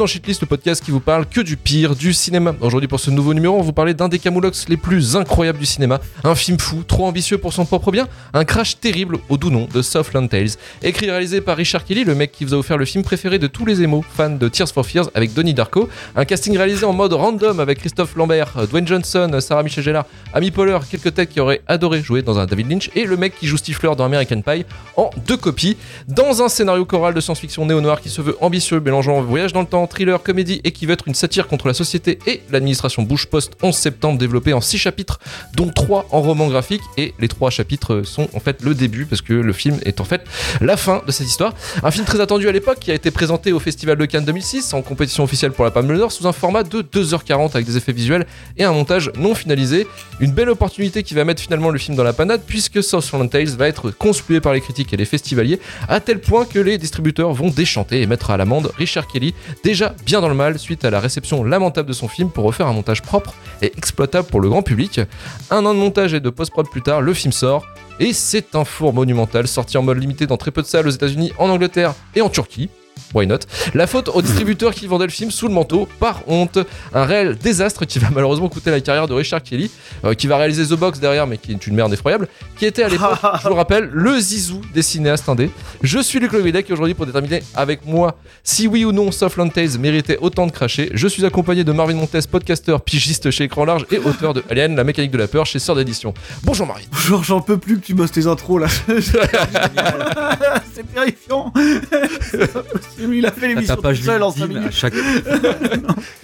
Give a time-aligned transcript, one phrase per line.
[0.00, 2.54] Dans Shitlist, le podcast qui vous parle que du pire du cinéma.
[2.62, 5.66] Aujourd'hui, pour ce nouveau numéro, on vous parler d'un des camoulox les plus incroyables du
[5.66, 6.00] cinéma.
[6.24, 8.08] Un film fou, trop ambitieux pour son propre bien.
[8.32, 10.52] Un crash terrible au doux nom de Southland Tales.
[10.82, 13.38] Écrit et réalisé par Richard Kelly, le mec qui vous a offert le film préféré
[13.38, 15.90] de tous les émos, fans de Tears for Fears avec Donnie Darko.
[16.16, 20.50] Un casting réalisé en mode random avec Christophe Lambert, Dwayne Johnson, Sarah Michelle Gellar, Amy
[20.50, 23.46] Poehler, quelques têtes qui auraient adoré jouer dans un David Lynch et le mec qui
[23.46, 24.64] joue Stifler dans American Pie
[24.96, 25.76] en deux copies.
[26.08, 29.66] Dans un scénario choral de science-fiction néo-noir qui se veut ambitieux, mélangeant voyage dans le
[29.66, 33.26] temps, thriller, comédie et qui veut être une satire contre la société et l'administration Bush
[33.26, 35.20] Post 11 septembre développé en 6 chapitres,
[35.54, 39.22] dont 3 en roman graphique et les 3 chapitres sont en fait le début parce
[39.22, 40.22] que le film est en fait
[40.60, 41.54] la fin de cette histoire.
[41.82, 44.72] Un film très attendu à l'époque qui a été présenté au Festival de Cannes 2006
[44.74, 47.92] en compétition officielle pour la Palme d'Or sous un format de 2h40 avec des effets
[47.92, 49.86] visuels et un montage non finalisé.
[50.20, 53.48] Une belle opportunité qui va mettre finalement le film dans la panade puisque Southland Tales
[53.48, 57.32] va être conspué par les critiques et les festivaliers à tel point que les distributeurs
[57.32, 60.90] vont déchanter et mettre à l'amende Richard Kelly, déjà bien dans le mal suite à
[60.90, 64.48] la réception lamentable de son film pour refaire un montage propre et exploitable pour le
[64.48, 65.00] grand public.
[65.50, 67.66] Un an de montage et de post-prod plus tard, le film sort.
[67.98, 70.90] Et c'est un four monumental sorti en mode limité dans très peu de salles aux
[70.90, 72.70] États-Unis, en Angleterre et en Turquie.
[73.14, 73.40] Why not?
[73.74, 76.58] La faute au distributeur qui vendait le film sous le manteau, par honte.
[76.94, 79.70] Un réel désastre qui va malheureusement coûter la carrière de Richard Kelly,
[80.04, 82.28] euh, qui va réaliser The Box derrière, mais qui est une merde effroyable,
[82.58, 85.50] qui était à l'époque, je vous le rappelle, le zizou des cinéastes indés.
[85.82, 89.52] Je suis Luc Leguedec et aujourd'hui, pour déterminer avec moi si oui ou non Softland
[89.52, 93.64] Tales méritait autant de cracher, je suis accompagné de Marvin Montes, podcasteur, pigiste chez Écran
[93.64, 96.14] Large et auteur de Alien, la mécanique de la peur chez Sœur d'édition.
[96.42, 96.84] Bonjour Marvin.
[96.92, 98.68] Bonjour, j'en peux plus que tu bosses tes intros là.
[100.74, 101.52] c'est terrifiant.
[102.98, 104.72] Il a fait l'émission tout seul en 5 minutes.
[104.72, 104.94] Chaque...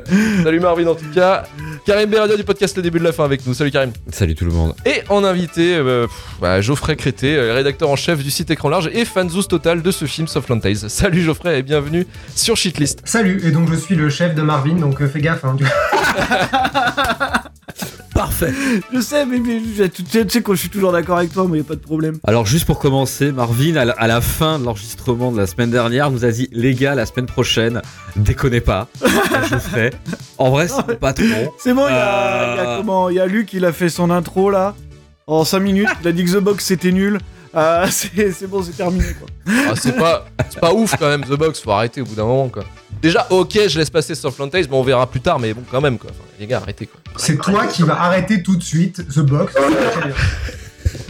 [0.42, 1.44] Salut Marvin en tout cas.
[1.84, 3.54] Karim Beradia du podcast Le Début de la Fin avec nous.
[3.54, 3.92] Salut Karim.
[4.12, 4.74] Salut tout le monde.
[4.84, 6.06] Et en invité, euh,
[6.40, 9.90] bah, Geoffrey Crété, euh, rédacteur en chef du site Écran Large et fanzous total de
[9.90, 10.90] ce film Softland Tales.
[10.90, 13.00] Salut Geoffrey et bienvenue sur Shitlist.
[13.04, 15.44] Salut, et donc je suis le chef de Marvin, donc euh, fais gaffe.
[15.44, 15.64] Hein, du-
[18.14, 18.52] Parfait.
[18.94, 19.38] Je sais, mais,
[19.90, 22.16] tu sais, quoi, je suis toujours d'accord avec toi, mais y a pas de problème.
[22.24, 25.70] Alors juste pour commencer, Marvin, à la, à la fin de l'enregistrement de la semaine
[25.70, 27.82] dernière, nous a dit les gars, la semaine prochaine,
[28.16, 28.88] déconnez pas,
[29.50, 29.90] je ferai.
[30.38, 31.24] En vrai, c'est pas trop.
[31.58, 32.54] C'est bon, il y, a, Euh.
[32.54, 34.74] il y a comment Il y a Luc, il a fait son intro là.
[35.26, 37.18] En 5 minutes, il a dit que The Box c'était nul.
[37.56, 39.28] Euh, c'est bon, c'est terminé quoi.
[39.68, 42.24] Ah, c'est pas, c'est pas ouf quand même The Box, faut arrêter au bout d'un
[42.24, 42.64] moment quoi.
[43.00, 45.80] Déjà, ok, je laisse passer Softland Tales, mais on verra plus tard, mais bon, quand
[45.80, 46.10] même quoi.
[46.10, 47.00] Enfin, les gars, arrêtez quoi.
[47.16, 49.54] C'est toi qui vas arrêter tout de suite The Box.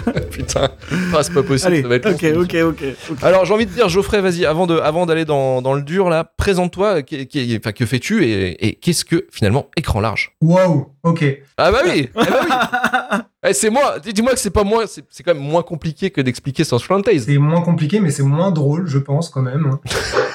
[0.30, 0.70] Putain,
[1.14, 2.84] ah, c'est pas possible, Allez, ça va être long, ok, ok, ok.
[3.10, 3.18] ok.
[3.22, 6.08] Alors j'ai envie de dire Geoffrey, vas-y, avant de, avant d'aller dans, dans le dur
[6.08, 10.32] là, présente-toi, qui- qui- enfin, que fais-tu et, et qu'est-ce que finalement écran large?
[10.40, 11.24] Wow, ok.
[11.58, 13.18] Ah bah oui, eh bah oui.
[13.48, 16.10] Eh, c'est moi, dis- dis-moi que c'est pas moins, c'est, c'est quand même moins compliqué
[16.10, 17.20] que d'expliquer Southland Tales.
[17.20, 19.76] C'est moins compliqué, mais c'est moins drôle, je pense, quand même.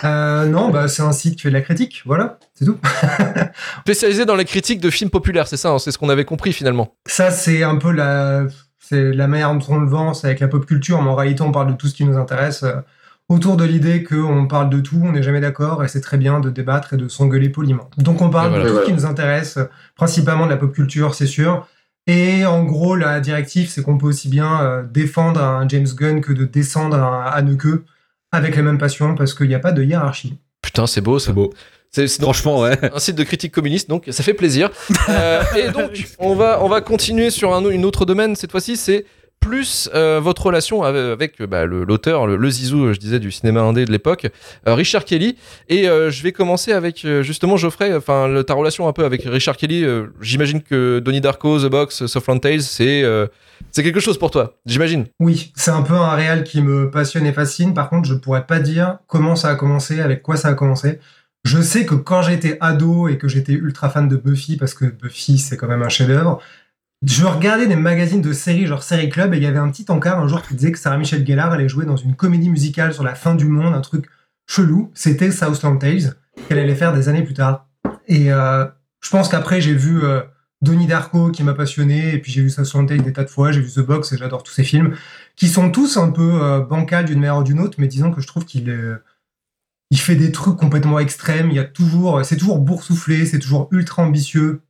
[0.04, 2.76] Euh, non, bah, c'est un site qui fait de la critique, voilà, c'est tout.
[3.82, 6.54] Spécialisé dans les critiques de films populaires, c'est ça, hein, c'est ce qu'on avait compris
[6.54, 6.96] finalement.
[7.06, 8.46] Ça, c'est un peu la,
[8.92, 11.44] c'est la manière dont on le vend, c'est avec la pop culture, mais en réalité,
[11.44, 12.64] on parle de tout ce qui nous intéresse.
[12.64, 12.82] euh,
[13.30, 16.42] autour de l'idée qu'on parle de tout, on n'est jamais d'accord, et c'est très bien
[16.42, 17.90] de débattre et de s'engueuler poliment.
[17.98, 18.66] Donc on parle voilà.
[18.66, 19.58] de tout ce qui nous intéresse,
[19.96, 21.66] principalement de la pop culture, c'est sûr.
[22.06, 26.20] Et en gros, la directive, c'est qu'on peut aussi bien euh, défendre un James Gunn
[26.20, 27.86] que de descendre un Haneke
[28.34, 30.38] avec la même passion, parce qu'il n'y a pas de hiérarchie.
[30.62, 31.18] Putain, c'est beau.
[31.18, 31.54] C'est beau.
[31.92, 32.78] C'est, Franchement, ouais.
[32.94, 34.70] un site de critique communiste, donc ça fait plaisir.
[35.10, 38.36] Euh, et donc, on va, on va continuer sur un, une autre domaine.
[38.38, 39.06] Cette fois-ci, c'est
[39.42, 43.32] plus euh, votre relation avec, avec, bah, le- l'auteur, le, le zizou, je disais, du
[43.32, 44.28] cinéma indé de l'époque,
[44.68, 45.36] euh, Richard Kelly.
[45.68, 47.94] Et euh, je vais commencer avec euh, justement Geoffrey.
[47.94, 49.84] Enfin, ta relation un peu avec Richard Kelly.
[49.84, 53.26] euh, j'imagine que Donnie Darko, The Box, Softland Tales, c'est euh,
[53.72, 54.54] c'est quelque chose pour toi.
[54.66, 55.06] J'imagine.
[55.20, 57.74] Oui, c'est un peu un réel qui me passionne et fascine.
[57.74, 61.00] Par contre, je pourrais pas dire comment ça a commencé, avec quoi ça a commencé.
[61.44, 64.86] Je sais que quand j'étais ado et que j'étais ultra fan de Buffy, parce que
[64.86, 66.40] Buffy, c'est quand même un chef-d'œuvre,
[67.04, 69.86] je regardais des magazines de séries, genre Série Club, et il y avait un petit
[69.90, 72.94] encart un jour qui disait que Sarah Michelle Gellar allait jouer dans une comédie musicale
[72.94, 74.06] sur la fin du monde, un truc
[74.46, 74.92] chelou.
[74.94, 76.16] C'était Southland Tales,
[76.48, 77.68] qu'elle allait faire des années plus tard.
[78.08, 78.66] Et euh,
[79.00, 80.22] je pense qu'après, j'ai vu euh,
[80.62, 83.52] Donnie Darko qui m'a passionné, et puis j'ai vu Southland Tales des tas de fois,
[83.52, 84.96] j'ai vu The Box, et j'adore tous ces films,
[85.36, 88.22] qui sont tous un peu euh, bancals d'une manière ou d'une autre, mais disons que
[88.22, 88.94] je trouve qu'il est
[89.92, 91.52] il fait des trucs complètement extrêmes.
[91.52, 94.62] Il y a toujours, c'est toujours boursouflé, c'est toujours ultra ambitieux,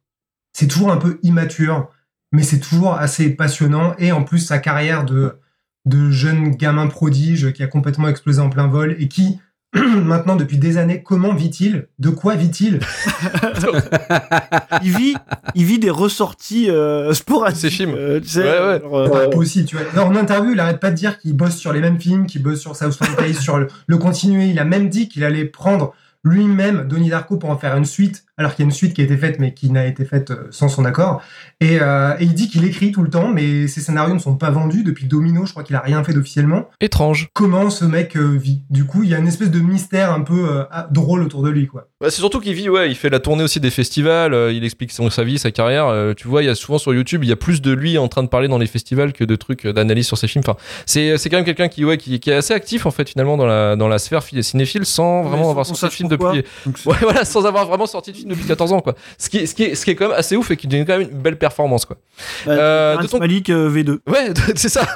[0.52, 1.90] c'est toujours un peu immature,
[2.32, 3.96] mais c'est toujours assez passionnant.
[4.00, 5.40] Et en plus, sa carrière de,
[5.86, 9.40] de jeune gamin prodige qui a complètement explosé en plein vol et qui,
[10.04, 11.88] maintenant, depuis des années, comment vit-il?
[12.00, 12.80] De quoi vit-il?
[14.84, 15.16] Il vit,
[15.56, 17.60] il vit des ressorties euh, sporadiques.
[17.62, 17.94] Ces films.
[17.96, 18.82] euh, tu sais, Ouais, ouais.
[18.82, 19.86] genre, euh, possible, tu vois.
[19.96, 22.42] Non, en interview, il arrête pas de dire qu'il bosse sur les mêmes films, qu'il
[22.42, 24.46] bosse sur Southland Tales, sur le, le continué.
[24.48, 28.24] Il a même dit qu'il allait prendre lui-même Donnie Darko pour en faire une suite,
[28.42, 30.32] alors qu'il y a une suite qui a été faite mais qui n'a été faite
[30.32, 31.22] euh, sans son accord.
[31.62, 34.36] Et, euh, et il dit qu'il écrit tout le temps, mais ses scénarios ne sont
[34.36, 35.46] pas vendus depuis Domino.
[35.46, 36.68] Je crois qu'il a rien fait d'officiellement.
[36.82, 37.30] Étrange.
[37.34, 38.64] Comment ce mec euh, vit?
[38.70, 41.50] Du coup, il y a une espèce de mystère un peu euh, drôle autour de
[41.50, 41.88] lui, quoi.
[42.02, 44.64] Bah, c'est surtout qu'il vit, ouais, il fait la tournée aussi des festivals, euh, il
[44.64, 45.86] explique son, sa vie, sa carrière.
[45.88, 47.98] euh, tu vois, il y a souvent sur YouTube, il y a plus de lui
[48.00, 50.44] en train de parler dans les festivals que de trucs d'analyse sur ses films.
[50.46, 50.58] Enfin,
[50.88, 53.38] c'est, c'est quand même quelqu'un qui, ouais, qui, qui est assez actif en fait finalement
[53.38, 56.44] dans la, dans la sphère cinéphile sans vraiment avoir sorti de film depuis.
[56.66, 58.96] Donc, Ouais, voilà, sans avoir vraiment sorti de film depuis 14 ans, quoi.
[59.18, 60.68] Ce qui, est- ce qui, est, ce qui est quand même assez ouf et qui
[60.68, 61.98] donne quand même une belle performance, quoi.
[62.46, 64.00] Bah, Euh, de ton- Malick euh, V2.
[64.08, 64.86] Ouais, c'est ça.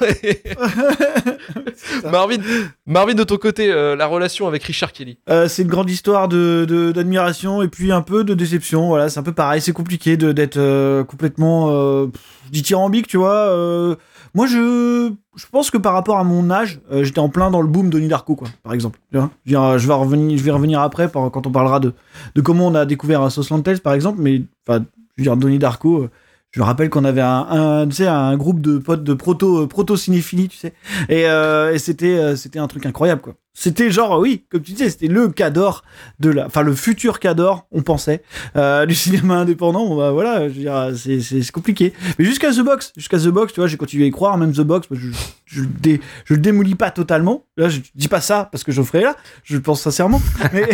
[2.11, 2.37] Marvin,
[2.85, 5.17] Marvin, de ton côté, euh, la relation avec Richard Kelly.
[5.47, 8.87] C'est une grande histoire de d'admiration et puis un peu de déception.
[8.87, 9.61] Voilà, c'est un peu pareil.
[9.61, 12.07] C'est compliqué de d'être complètement
[12.51, 13.95] dithyrambique, tu vois.
[14.35, 17.51] Euh, moi, je je pense que par rapport à mon âge, euh, j'étais en plein
[17.51, 18.99] dans le boom Donnie Darko, quoi, par exemple.
[19.11, 19.29] Tu vois
[19.77, 21.93] je, vais revenir, je vais revenir après quand on parlera de
[22.35, 24.21] de comment on a découvert Southland Tales, par exemple.
[24.21, 24.85] Mais enfin,
[25.17, 26.03] je veux dire, Donnie Darko.
[26.03, 26.09] euh,
[26.51, 29.97] je me rappelle qu'on avait un, tu sais, un groupe de potes de proto proto
[29.97, 30.73] cinéphilie, tu sais,
[31.09, 33.33] et, euh, et c'était euh, c'était un truc incroyable quoi.
[33.57, 35.83] C'était genre oui, comme tu disais, c'était le cador
[36.19, 38.21] de la, enfin le futur cador, on pensait,
[38.57, 39.87] euh, du cinéma indépendant.
[39.87, 41.93] Bon, bah, voilà, je veux dire, c'est c'est compliqué.
[42.19, 44.37] Mais jusqu'à The Box, jusqu'à The Box, tu vois, j'ai continué à y croire.
[44.37, 45.07] Même The Box, je
[45.45, 47.45] je le dé- je le démolis pas totalement.
[47.55, 49.15] Là, je dis pas ça parce que Geoffrey est là.
[49.45, 50.21] Je le pense sincèrement.
[50.53, 50.67] Mais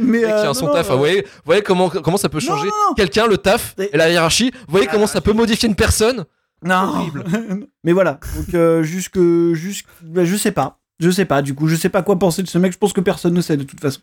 [0.00, 0.88] mais euh, non, son non, taf.
[0.90, 4.10] euh, Vous voyez, vous voyez comment, comment ça peut changer quelqu'un, le taf Et- la
[4.10, 4.52] hiérarchie.
[4.54, 6.24] Vous voyez comment ça peut modifier une personne?
[6.64, 7.06] Non.
[7.84, 8.18] Mais voilà.
[8.36, 9.18] Donc euh, jusque
[9.54, 10.77] jusque bah, je sais pas.
[11.00, 11.42] Je sais pas.
[11.42, 12.72] Du coup, je sais pas quoi penser de ce mec.
[12.72, 14.00] Je pense que personne ne sait de toute façon.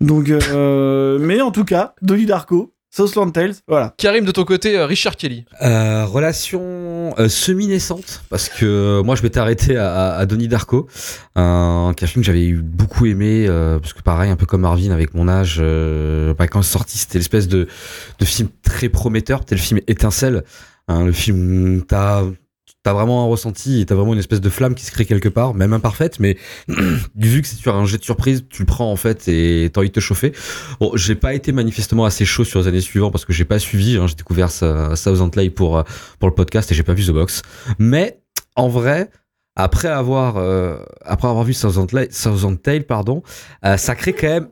[0.00, 3.94] Donc euh, mais en tout cas, Donnie Darko, Southland Tales, voilà.
[3.98, 5.44] Karim, de ton côté, euh, Richard Kelly.
[5.62, 10.48] Euh, relation euh, semi-naissante parce que euh, moi je m'étais arrêté à, à, à Donnie
[10.48, 10.88] Darko,
[11.36, 14.46] un, qui est un film que j'avais beaucoup aimé euh, parce que pareil un peu
[14.46, 17.68] comme Marvin avec mon âge, euh, bah, quand c'est sorti c'était l'espèce de,
[18.18, 20.44] de film très prometteur, c'était le film Étincelle,
[20.88, 22.22] hein, le film où t'as
[22.82, 25.28] t'as vraiment un ressenti et t'as vraiment une espèce de flamme qui se crée quelque
[25.28, 26.36] part, même imparfaite, mais
[27.16, 29.80] vu que c'est sur un jet de surprise, tu le prends en fait et t'as
[29.80, 30.32] envie de te chauffer.
[30.80, 33.58] Bon, j'ai pas été manifestement assez chaud sur les années suivantes parce que j'ai pas
[33.58, 33.96] suivi.
[33.96, 34.94] Hein, j'ai découvert ça,
[35.32, 35.82] Play pour euh,
[36.18, 37.42] pour le podcast et j'ai pas vu The Box.
[37.78, 38.20] Mais
[38.56, 39.10] en vrai,
[39.56, 43.22] après avoir euh, après avoir vu Southern Tale pardon,
[43.64, 44.48] euh, ça crée quand même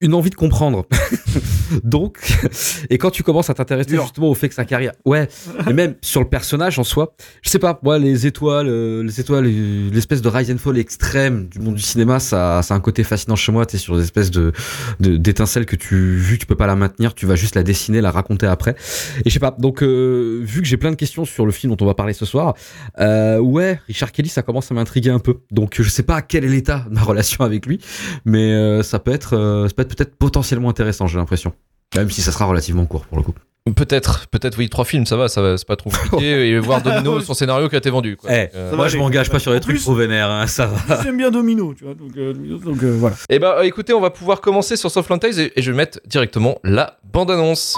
[0.00, 0.86] une envie de comprendre.
[1.84, 2.18] Donc,
[2.90, 5.28] et quand tu commences à t'intéresser justement au fait que sa carrière, ouais,
[5.68, 9.20] et même sur le personnage en soi, je sais pas, moi les étoiles, euh, les
[9.20, 12.76] étoiles, euh, l'espèce de rise and fall extrême du monde du cinéma, ça, ça a
[12.76, 13.66] un côté fascinant chez moi.
[13.66, 14.52] T'es sur des espèces de
[15.00, 18.00] d'étincelles que tu vu que tu peux pas la maintenir, tu vas juste la dessiner,
[18.00, 18.76] la raconter après.
[19.24, 19.54] Et je sais pas.
[19.58, 22.12] Donc euh, vu que j'ai plein de questions sur le film dont on va parler
[22.12, 22.54] ce soir,
[22.98, 25.40] euh, ouais, Richard Kelly, ça commence à m'intriguer un peu.
[25.50, 27.80] Donc je sais pas quel est l'état de ma relation avec lui,
[28.24, 31.52] mais euh, ça peut être, euh, ça peut être peut-être potentiellement intéressant, j'ai l'impression.
[31.94, 33.34] Même si ça sera relativement court pour le coup.
[33.74, 36.50] Peut-être, peut-être, oui, trois films, ça va, ça va, c'est pas trop compliqué.
[36.50, 38.16] et voir Domino, son scénario qui a été vendu.
[38.16, 38.30] Quoi.
[38.32, 40.30] Eh, euh, Ça moi va je m'engage pas sur des En trucs plus- trop vénères,
[40.30, 41.02] hein, ça va.
[41.02, 41.94] J'aime bien Domino, tu vois.
[41.94, 43.16] Donc, euh, donc euh, voilà.
[43.28, 45.76] Eh ben, euh, écoutez, on va pouvoir commencer sur Softland Tales et, et je vais
[45.76, 47.74] mettre directement la bande-annonce.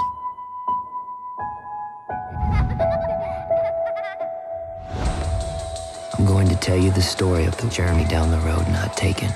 [6.17, 9.29] I'm going to tell you the story of the journey down the road not taken.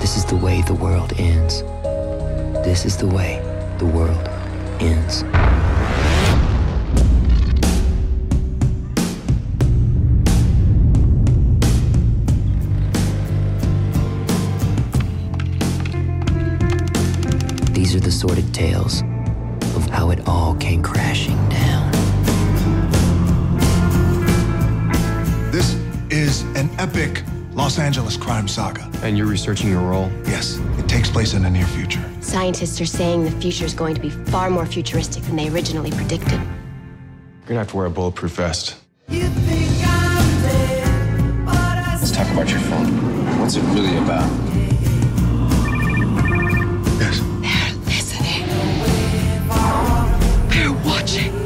[0.00, 1.62] This is the way the world ends.
[2.64, 3.40] This is the way
[3.78, 4.28] the world
[4.80, 5.22] ends.
[17.72, 19.02] These are the sordid tales
[19.74, 21.90] of how it all came crashing down.
[25.50, 25.74] This
[26.10, 28.88] is an epic Los Angeles crime saga.
[29.02, 30.10] And you're researching your role?
[30.24, 32.04] Yes, it takes place in the near future.
[32.20, 35.92] Scientists are saying the future is going to be far more futuristic than they originally
[35.92, 36.32] predicted.
[36.32, 38.74] You're gonna have to wear a bulletproof vest.
[39.08, 39.30] Let's
[42.10, 42.88] talk about your phone.
[43.38, 44.28] What's it really about?
[46.98, 47.20] Yes.
[47.40, 48.48] They're listening.
[50.48, 51.39] They're watching.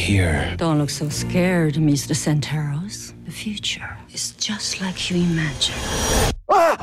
[0.00, 0.54] Here.
[0.56, 2.14] Don't look so scared, Mr.
[2.14, 3.12] Centauros.
[3.26, 5.74] The future is just like you imagine.
[6.50, 6.76] Ah!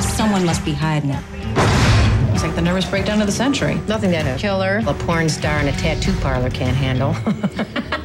[0.00, 1.22] Someone must be hiding it.
[2.32, 3.74] It's like the nervous breakdown of the century.
[3.88, 7.14] Nothing that a killer, a porn star, and a tattoo parlor can't handle.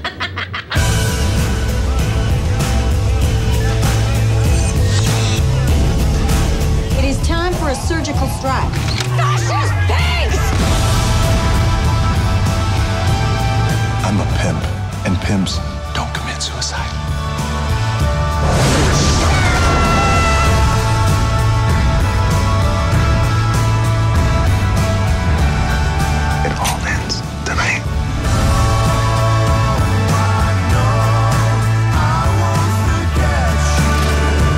[6.97, 8.80] It is time for a surgical strike.
[15.31, 16.91] I'm a pimp, and commit suicide.
[26.45, 27.81] It all ends tonight.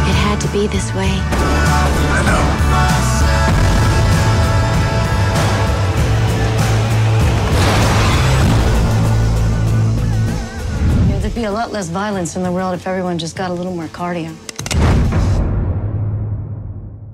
[0.10, 1.14] It had to be this way.
[2.18, 3.23] You know,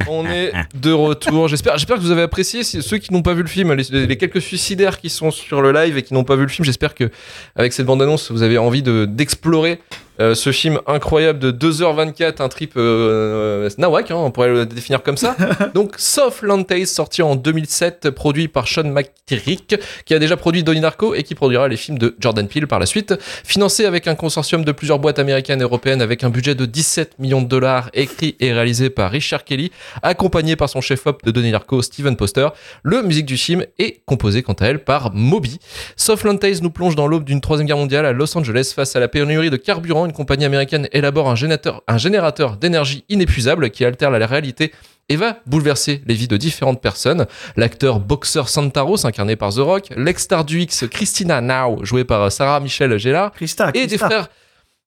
[0.09, 1.47] On est de retour.
[1.47, 2.63] J'espère, que vous avez apprécié.
[2.63, 5.97] Ceux qui n'ont pas vu le film, les, quelques suicidaires qui sont sur le live
[5.97, 7.09] et qui n'ont pas vu le film, j'espère que
[7.55, 9.79] avec cette bande-annonce, vous avez envie de d'explorer
[10.21, 15.01] euh, ce film incroyable de 2h24, un trip euh, nawak, hein, on pourrait le définir
[15.01, 15.37] comme ça.
[15.73, 20.63] Donc, Soft Land Tales, sorti en 2007, produit par Sean McTierrick, qui a déjà produit
[20.63, 23.13] Donnie Darko et qui produira les films de Jordan Peele par la suite.
[23.45, 27.17] Financé avec un consortium de plusieurs boîtes américaines et européennes avec un budget de 17
[27.19, 29.71] millions de dollars, écrit et réalisé par Richard Kelly,
[30.03, 32.49] accompagné par son chef-op de Donnie Darko, Steven Poster.
[32.83, 35.59] Le musique du film est composé quant à elle par Moby.
[35.95, 38.97] Soft Land Tales nous plonge dans l'aube d'une troisième guerre mondiale à Los Angeles face
[38.97, 40.08] à la pénurie de carburant.
[40.09, 44.73] Une compagnie américaine élabore un générateur, un générateur d'énergie inépuisable qui altère la réalité
[45.07, 47.27] et va bouleverser les vies de différentes personnes.
[47.57, 52.59] L'acteur Boxer Santaros, incarné par The Rock, l'ex-star du X Christina Now, jouée par Sarah
[52.59, 54.29] Michelle Gellar, Christa, et des frères.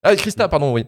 [0.02, 0.86] Ah, Christa, pardon, oui.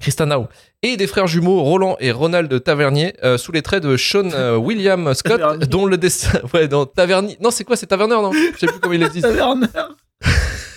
[0.00, 0.48] Christa Now.
[0.82, 4.56] Et des frères jumeaux Roland et Ronald Tavernier, euh, sous les traits de Sean euh,
[4.56, 6.40] William Scott, dont le destin.
[6.52, 7.36] Ouais, dans Tavernier.
[7.40, 8.32] Non, c'est quoi C'est Taverner, non?
[8.32, 9.20] Je sais plus comment il dit.
[9.20, 9.68] Taverner.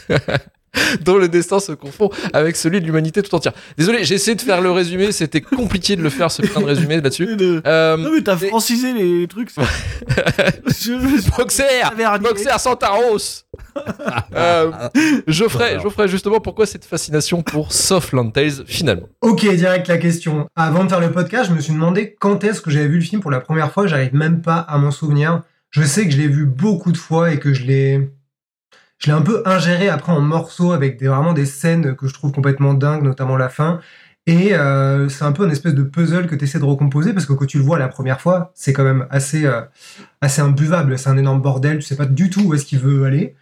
[1.06, 3.54] dont le destin se confond avec celui de l'humanité tout entière.
[3.78, 6.66] Désolé, j'ai essayé de faire le résumé, c'était compliqué de le faire, ce putain de
[6.66, 7.28] résumé là-dessus.
[7.66, 9.50] Euh, Non mais t'as francisé les trucs.
[10.68, 11.64] Je- Boxer.
[12.22, 13.44] Boxer Santaros
[14.36, 14.72] euh,
[15.28, 19.08] je, ferai, je ferai justement pourquoi cette fascination pour Soft Land Tales finalement?
[19.22, 20.48] Ok, direct la question.
[20.56, 23.02] Avant de faire le podcast, je me suis demandé quand est-ce que j'avais vu le
[23.04, 23.88] film pour la première fois.
[23.88, 25.42] J'arrive même pas à m'en souvenir.
[25.72, 28.10] Je sais que je l'ai vu beaucoup de fois et que je l'ai,
[29.00, 32.14] je l'ai un peu ingéré après en morceaux avec des, vraiment des scènes que je
[32.14, 33.80] trouve complètement dingues, notamment la fin.
[34.28, 37.28] Et euh, c'est un peu une espèce de puzzle que tu essaies de recomposer parce
[37.28, 39.62] que quand tu le vois la première fois, c'est quand même assez, euh,
[40.22, 40.98] assez imbuvable.
[40.98, 41.78] C'est un énorme bordel.
[41.78, 43.36] Tu sais pas du tout où est-ce qu'il veut aller.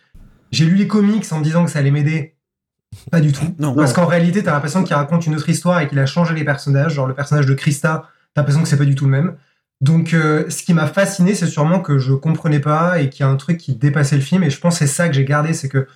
[0.51, 2.35] J'ai lu les comics en me disant que ça allait m'aider.
[3.11, 3.55] Pas du tout.
[3.59, 3.73] Non.
[3.75, 6.43] Parce qu'en réalité, t'as l'impression qu'il raconte une autre histoire et qu'il a changé les
[6.43, 6.95] personnages.
[6.95, 9.35] Genre le personnage de Krista, t'as l'impression que c'est pas du tout le même.
[9.83, 13.27] Donc, euh, ce qui m'a fasciné, c'est sûrement que je comprenais pas et qu'il y
[13.27, 14.41] a un truc qui dépassait le film.
[14.41, 15.87] Et je pense que c'est ça que j'ai gardé, c'est que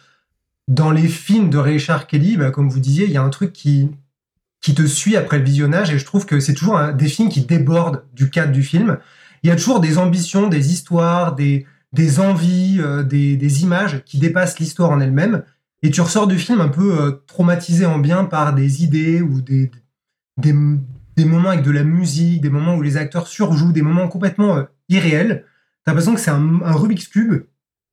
[0.67, 3.53] dans les films de Richard Kelly, bah, comme vous disiez, il y a un truc
[3.53, 3.89] qui
[4.60, 5.89] qui te suit après le visionnage.
[5.94, 8.98] Et je trouve que c'est toujours des films qui débordent du cadre du film.
[9.44, 14.03] Il y a toujours des ambitions, des histoires, des des envies, euh, des, des images
[14.03, 15.44] qui dépassent l'histoire en elle-même.
[15.82, 19.39] Et tu ressors du film un peu euh, traumatisé en bien par des idées ou
[19.39, 19.72] des,
[20.36, 20.53] des,
[21.18, 24.58] des moments avec de la musique, des moments où les acteurs surjouent, des moments complètement
[24.58, 25.44] euh, irréels.
[25.84, 27.44] T'as l'impression que c'est un, un Rubik's Cube,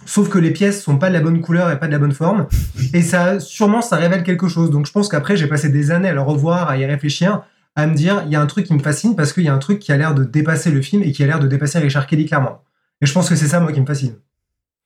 [0.04, 2.12] sauf que les pièces sont pas de la bonne couleur et pas de la bonne
[2.12, 2.46] forme.
[2.92, 4.70] Et ça, sûrement, ça révèle quelque chose.
[4.70, 7.42] Donc je pense qu'après, j'ai passé des années à le revoir, à y réfléchir,
[7.76, 9.54] à me dire, il y a un truc qui me fascine parce qu'il y a
[9.54, 11.78] un truc qui a l'air de dépasser le film et qui a l'air de dépasser
[11.78, 12.62] Richard Kelly clairement.
[13.00, 14.14] Et je pense que c'est ça, moi, qui me fascine.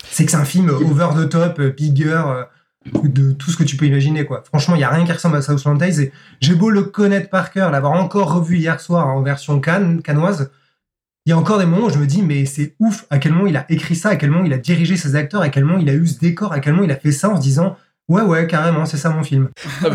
[0.04, 2.44] C'est que c'est un film over the top, euh, bigger, euh,
[2.86, 4.42] de tout ce que tu peux imaginer, quoi.
[4.44, 6.00] Franchement, il y a rien qui ressemble à Southland Tales.
[6.00, 10.02] Et j'ai beau le connaître par cœur, l'avoir encore revu hier soir en version canne,
[10.02, 10.50] canoise,
[11.28, 13.32] il y a encore des moments où je me dis, mais c'est ouf à quel
[13.32, 15.62] moment il a écrit ça, à quel moment il a dirigé ses acteurs, à quel
[15.62, 17.42] moment il a eu ce décor, à quel moment il a fait ça en se
[17.42, 17.76] disant,
[18.08, 19.50] ouais, ouais, carrément, c'est ça mon film.
[19.84, 19.88] Ah,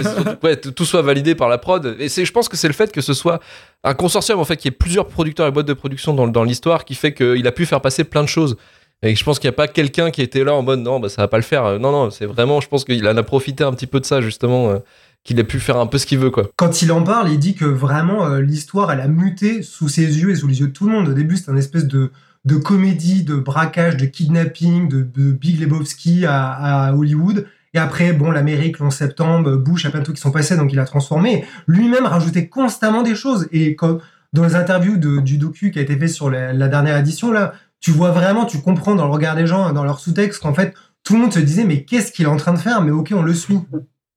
[0.44, 1.96] ouais, tout soit validé par la prod.
[1.98, 3.40] Et je pense que c'est le fait que ce soit
[3.84, 6.94] un consortium, en fait, qui ait plusieurs producteurs et boîtes de production dans l'histoire qui
[6.94, 8.56] fait qu'il a pu faire passer plein de choses.
[9.04, 11.10] Et je pense qu'il n'y a pas quelqu'un qui était là en mode non, bah,
[11.10, 11.78] ça va pas le faire.
[11.78, 14.22] Non, non, c'est vraiment, je pense qu'il en a profité un petit peu de ça,
[14.22, 14.78] justement, euh,
[15.26, 16.50] qu'il a pu faire un peu ce qu'il veut, quoi.
[16.56, 20.22] Quand il en parle, il dit que vraiment euh, l'histoire, elle a muté sous ses
[20.22, 21.10] yeux et sous les yeux de tout le monde.
[21.10, 22.12] Au début, c'était un espèce de,
[22.46, 27.46] de comédie, de braquage, de kidnapping, de, Big Lebowski à, Hollywood.
[27.74, 30.22] Et après, bon, l'Amérique, le 11 septembre, Bush, il y a plein de trucs qui
[30.22, 31.44] sont passés, donc il a transformé.
[31.68, 33.48] Lui-même rajoutait constamment des choses.
[33.52, 33.98] Et quand,
[34.32, 37.32] dans les interviews de- du docu qui a été fait sur la, la dernière édition,
[37.32, 40.54] là, tu vois vraiment, tu comprends dans le regard des gens, dans leur sous-texte, qu'en
[40.54, 40.74] fait,
[41.04, 42.82] tout le monde se disait, mais qu'est-ce qu'il est en train de faire?
[42.82, 43.60] Mais ok, on le suit.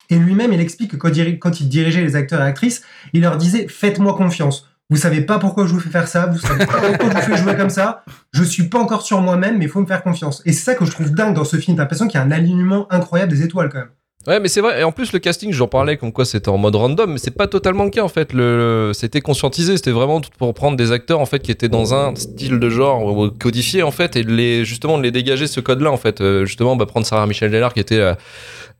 [0.09, 2.83] Et lui-même, il explique que quand, il- quand il dirigeait les acteurs et actrices,
[3.13, 4.69] il leur disait Faites-moi confiance.
[4.89, 7.23] Vous savez pas pourquoi je vous fais faire ça, vous savez pas pourquoi je vous
[7.23, 8.05] fais jouer comme ça.
[8.33, 10.43] Je suis pas encore sur moi-même, mais il faut me faire confiance.
[10.47, 11.77] Et c'est ça que je trouve dingue dans ce film.
[11.77, 13.91] T'as l'impression qu'il y a un alignement incroyable des étoiles quand même.
[14.27, 14.81] Ouais, mais c'est vrai.
[14.81, 17.31] Et en plus, le casting, j'en parlais comme quoi c'était en mode random, mais c'est
[17.31, 18.33] pas totalement le cas en fait.
[18.33, 19.77] Le, c'était conscientisé.
[19.77, 22.69] C'était vraiment tout pour prendre des acteurs en fait qui étaient dans un style de
[22.69, 26.21] genre euh, codifié en fait et les justement de les dégager ce code-là en fait.
[26.21, 28.15] Euh, justement, bah, prendre Sarah Michelle Gellar qui était euh,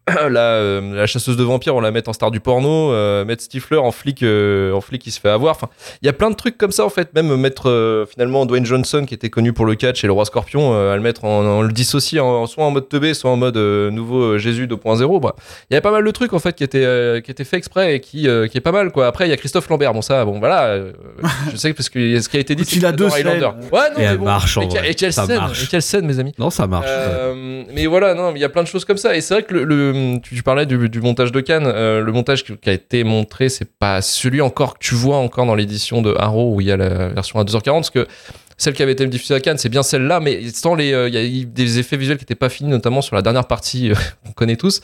[0.31, 3.43] la, euh, la chasseuse de vampires, on la met en star du porno, euh, mettre
[3.43, 5.57] Stifler en flic, euh, en flic qui se fait avoir.
[5.57, 5.69] Enfin,
[6.01, 7.13] il y a plein de trucs comme ça en fait.
[7.15, 10.25] Même mettre euh, finalement Dwayne Johnson qui était connu pour le catch et le roi
[10.25, 13.31] Scorpion, euh, à le mettre en, en le dissocier en, soit en mode teubé, soit
[13.33, 15.21] en mode euh, nouveau Jésus 2.0.
[15.21, 15.35] Bah,
[15.71, 17.59] il y a pas mal de trucs en fait qui étaient euh, qui étaient faits
[17.59, 19.09] exprès et qui euh, qui est pas mal quoi.
[19.09, 19.93] Après il y a Christophe Lambert.
[19.93, 20.93] Bon ça, bon voilà, euh,
[21.51, 23.27] je sais parce que ce qui a été dit, il a deux scènes.
[23.27, 24.27] Ouais, non, Et mais elle bon.
[24.27, 24.91] marche, en Et, que- vrai.
[24.93, 25.65] et quelle Ça scène, marche.
[25.65, 26.33] et quelle scène, mes amis.
[26.39, 26.87] Non, ça marche.
[26.89, 29.17] Euh, mais voilà, non, il y a plein de choses comme ça.
[29.17, 31.67] Et c'est vrai que le, le- tu, tu parlais du, du montage de Cannes.
[31.67, 35.47] euh, le montage qui, a été montré, c'est pas celui encore que tu vois encore
[35.47, 37.63] dans l'édition de Arrow où il y a la version à 2h40.
[37.65, 38.07] Parce que
[38.59, 41.15] celle qui avait été diffusée à Cannes, c'est bien celle-là, mais sans les, euh, il
[41.15, 43.91] y a eu des effets visuels qui n'étaient pas finis, notamment sur la dernière partie
[43.91, 44.81] euh, qu'on connaît tous.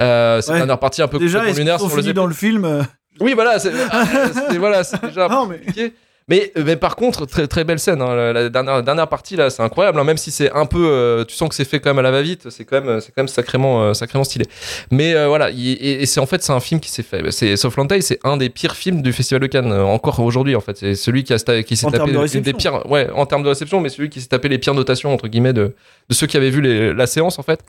[0.00, 0.58] Euh, cette Ouais.
[0.58, 2.82] dernière partie un peu Déjà, lunaire sur les dans le film euh,
[3.20, 3.70] oui, voilà, c'est
[4.58, 5.92] voilà, déjà Non, mais-.
[6.26, 8.00] Mais, euh, mais par contre, très, très belle scène.
[8.00, 8.14] hein.
[8.14, 9.98] La, la dernière, la dernière partie, là, c'est incroyable.
[10.00, 10.04] hein.
[10.04, 10.86] Même si c'est un peu.
[10.88, 13.08] euh, tu sens que c'est fait quand même à la va-vite, c'est quand même, c'est
[13.08, 14.46] quand même sacrément, euh, sacrément stylé.
[14.90, 17.30] Mais euh, voilà, il- et, et c'est en fait, c'est un film qui s'est fait.
[17.30, 20.56] C'est Southland Tales, c'est un des pires films du Festival de Cannes, euh, encore aujourd'hui,
[20.56, 20.78] en fait.
[20.78, 22.90] C'est celui qui, a, qui s'est En tapé de des pires.
[22.90, 25.52] Ouais, en termes de réception, mais celui qui s'est tapé les pires notations, entre guillemets,
[25.52, 25.74] de,
[26.08, 27.60] de ceux qui avaient vu les- la séance, en fait.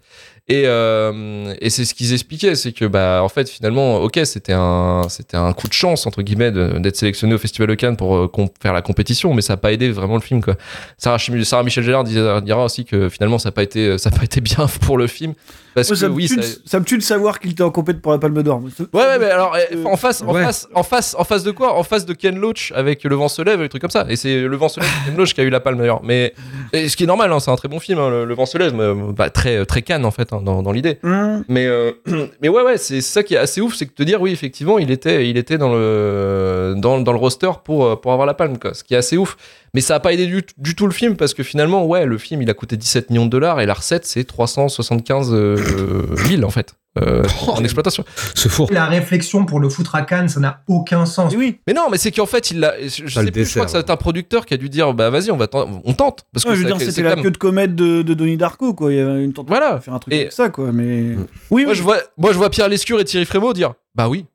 [0.47, 4.53] Et, euh, et c'est ce qu'ils expliquaient, c'est que bah en fait finalement, ok, c'était
[4.53, 8.15] un c'était un coup de chance entre guillemets d'être sélectionné au Festival de Cannes pour
[8.15, 10.55] euh, com- faire la compétition, mais ça n'a pas aidé vraiment le film quoi.
[10.97, 14.23] Sarah, Sarah Michel Gellar dira, aussi que finalement ça n'a pas été ça a pas
[14.23, 15.33] été bien pour le film
[15.75, 17.51] parce moi, que ça, me oui tue ça, de, ça me tue de savoir qu'il
[17.51, 18.61] était en compète pour la Palme d'Or.
[18.63, 20.43] Ouais, ouais, mais alors, eh, en face, en Ouais.
[20.43, 21.77] face, en face, en face de quoi?
[21.77, 24.05] En face de Ken Loach avec Le Vent se lève et des trucs comme ça.
[24.09, 26.01] Et c'est Le Vent se lève, Ken Loach qui a eu la palme d'ailleurs.
[26.03, 26.33] Mais
[26.73, 28.45] et ce qui est normal, hein, c'est un très bon film, hein, le, Le Vent
[28.45, 30.97] se lève, mais, euh, bah, très, très Cannes en fait, hein, dans, dans l'idée.
[31.03, 31.91] Hum, Mais, euh,
[32.41, 34.79] mais ouais, ouais, c'est ça qui est assez ouf, c'est que te dire, oui, effectivement,
[34.79, 38.33] il était, il était dans le, dans, dans le roster pour, euh, pour avoir la
[38.33, 38.73] palme, quoi.
[38.73, 39.35] Ce qui est assez ouf.
[39.75, 42.17] Mais ça a pas aidé du, du tout le film parce que finalement, ouais, le
[42.17, 46.43] film, il a coûté 17 millions de dollars et la recette, c'est 375 euh, 000
[46.43, 46.73] en fait.
[46.97, 48.05] euh, en exploitation.
[48.35, 48.69] Ce four.
[48.71, 51.33] La réflexion pour le foutre à Cannes, ça n'a aucun sens.
[51.33, 51.59] et oui.
[51.67, 52.73] Mais non, mais c'est qu'en fait, il l'a.
[52.81, 54.93] Je, je Ça sais plus, je crois que c'est un producteur qui a dû dire
[54.93, 56.25] bah vas-y, on va on tente.
[56.31, 58.37] Parce que je veux ça- dire, c'était la même- queue de comète de, de Donnie
[58.37, 58.93] Darko, quoi.
[58.93, 59.75] Il y avait une tentative Voilà.
[59.75, 60.71] de faire un truc Et- comme ça, quoi.
[60.71, 61.15] Mais
[61.51, 61.75] oui, Moi, oui.
[61.75, 64.25] je vois, moi, je vois Pierre Lescure et Thierry Frémaux dire bah oui.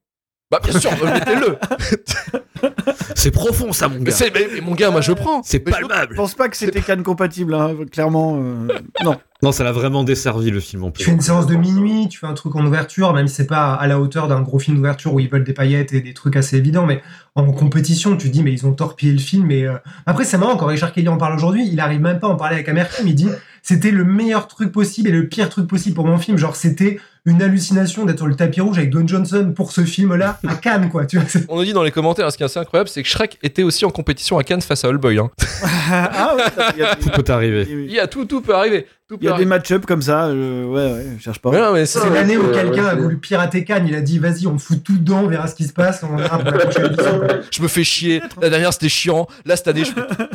[0.50, 1.56] Bah bien sûr, mettez-le.
[3.14, 4.12] C'est profond, ça, mon gars.
[4.34, 5.42] mais- mais mon gars, moi je prends.
[5.42, 6.14] C'est Mais je- palpable.
[6.16, 8.36] pense pas que c'était Cannes compatible, hein, clairement.
[8.42, 8.68] euh,
[9.04, 9.16] Non.
[9.42, 11.04] Non, ça l'a vraiment desservi, le film, en Tu plus.
[11.04, 13.72] fais une séance de minuit, tu fais un truc en ouverture, même si c'est pas
[13.74, 16.36] à la hauteur d'un gros film d'ouverture où ils veulent des paillettes et des trucs
[16.36, 17.00] assez évidents, mais
[17.36, 19.50] en compétition, tu te dis, mais ils ont torpillé le film.
[19.50, 22.26] Et euh, après, c'est marrant, quand Richard Kelly en parle aujourd'hui, il arrive même pas
[22.26, 23.06] à en parler avec Amercom.
[23.06, 23.28] Il dit,
[23.70, 26.36] c'était le meilleur truc possible et le pire truc possible pour mon film.
[26.36, 30.40] Genre, c'était une hallucination d'être sur le tapis rouge avec Don Johnson pour ce film-là
[30.48, 31.06] à Cannes, quoi.
[31.06, 33.08] Tu vois, On nous dit dans les commentaires, ce qui est assez incroyable, c'est que
[33.08, 35.18] Shrek était aussi en compétition à Cannes face à Hellboy.
[35.18, 35.30] Hein.
[35.92, 37.66] ah ouais, a, Tout peut arriver.
[37.70, 38.86] Il y a tout, tout peut arriver.
[39.08, 39.48] Tout il y a des arriver.
[39.48, 40.26] match-up comme ça.
[40.26, 41.50] euh, ouais, ouais, je cherche pas.
[41.50, 43.86] Mais non, mais c'est- C'est l'année où quelqu'un ouais, a voulu pirater Cannes.
[43.88, 46.16] Il a dit, vas-y, on fout tout dedans, on verra ce qui se passe, on
[46.16, 47.20] verra pour la prochaine édition.
[47.50, 48.22] je me fais chier.
[48.40, 49.26] La dernière c'était chiant.
[49.44, 49.90] Là cette année, je.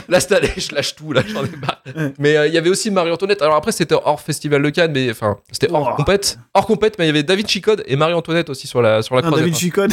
[0.09, 1.13] Là cette année, je lâche tout.
[1.13, 1.81] Là, j'en ai marre.
[2.19, 3.24] Mais euh, il y avait aussi Marie-Antoinette.
[3.41, 5.95] Alors après, c'était hors festival de Cannes, mais enfin, c'était hors Oh.
[5.97, 6.37] compète.
[6.53, 9.19] Hors compète, mais il y avait David Chicode et Marie-Antoinette aussi sur la sur la
[9.19, 9.45] Ah, croisette.
[9.45, 9.91] David Chicone.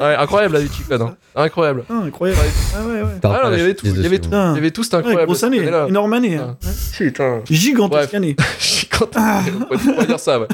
[0.00, 1.02] Ouais, incroyable David Chicode.
[1.02, 1.16] hein.
[1.34, 1.84] Incroyable.
[1.88, 2.40] Ah, incroyable.
[2.76, 3.08] Ah ouais, ouais.
[3.24, 3.86] Ah, non, il y avait tout.
[3.86, 4.28] Il y avait tout.
[4.32, 4.82] Il y avait tout.
[4.84, 5.26] C'était Ouais, incroyable.
[5.26, 6.36] grosse année, Mais là- énorme année.
[6.36, 6.56] hein.
[6.96, 7.40] Putain.
[7.48, 8.14] Gigantesque Bref.
[8.14, 8.36] année.
[9.14, 9.66] Je suis content.
[9.90, 10.40] On peut dire ça.
[10.40, 10.46] Ouais.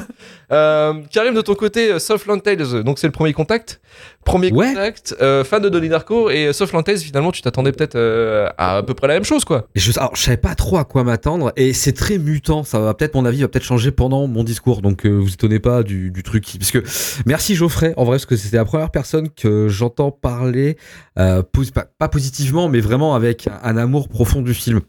[0.51, 3.81] Euh, Karim, de ton côté, euh, Southland Tales, donc c'est le premier contact.
[4.25, 4.69] Premier Ouais.
[4.69, 8.47] contact, euh, fan de Donnie Darko et euh, Southland Tales, finalement, tu t'attendais peut-être euh,
[8.57, 9.67] à à peu près la même chose, quoi.
[9.75, 12.63] Je, alors, je savais pas trop à quoi m'attendre et c'est très mutant.
[12.63, 14.81] Ça va peut-être mon avis va peut-être changer pendant mon discours.
[14.81, 16.45] Donc euh, vous étonnez pas du, du truc.
[16.57, 16.83] Parce que
[17.25, 17.93] merci Geoffrey.
[17.97, 20.77] En vrai, parce que c'était la première personne que j'entends parler
[21.17, 24.81] euh, pas, pas positivement, mais vraiment avec un, un amour profond du film.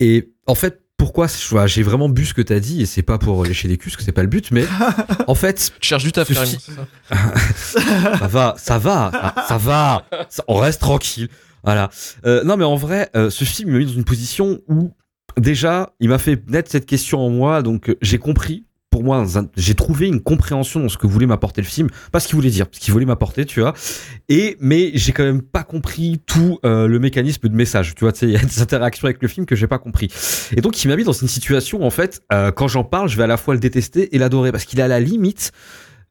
[0.00, 0.80] Et en fait.
[1.06, 3.76] Pourquoi je- j'ai vraiment bu ce que t'as dit et c'est pas pour lécher les
[3.78, 4.64] culs parce que c'est pas le but mais
[5.28, 6.48] en fait Tu cherches du taf, Ce Karim.
[6.58, 6.58] fi-
[7.54, 10.04] c'est ça ça va, ça va, ça, ça va.
[10.28, 11.28] Ça- on reste tranquille.
[11.62, 11.90] Voilà.
[12.26, 14.92] Euh, non, mais en vrai, euh, ce film m'a mis dans une position où
[15.36, 17.62] déjà, il m'a fait naître cette question en moi.
[17.62, 18.64] Donc, euh, j'ai compris.
[18.96, 19.26] Pour moi,
[19.58, 22.48] j'ai trouvé une compréhension dans ce que voulait m'apporter le film, pas ce qu'il voulait
[22.48, 23.74] dire, ce qu'il voulait m'apporter, tu vois.
[24.30, 28.14] Et mais j'ai quand même pas compris tout euh, le mécanisme de message, tu vois.
[28.22, 30.08] Il y a des interactions avec le film que j'ai pas compris.
[30.56, 33.18] Et donc, il m'a mis dans une situation en fait, euh, quand j'en parle, je
[33.18, 35.52] vais à la fois le détester et l'adorer parce qu'il est à la limite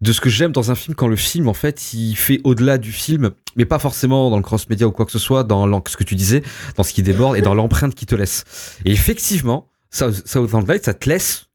[0.02, 2.78] de ce que j'aime dans un film quand le film en fait il fait au-delà
[2.78, 5.98] du film mais pas forcément dans le cross-média ou quoi que ce soit dans ce
[5.98, 6.44] que tu disais
[6.76, 8.44] dans ce qui déborde et dans l'empreinte qui te laisse
[8.84, 11.48] et effectivement ça Southland Light ça te laisse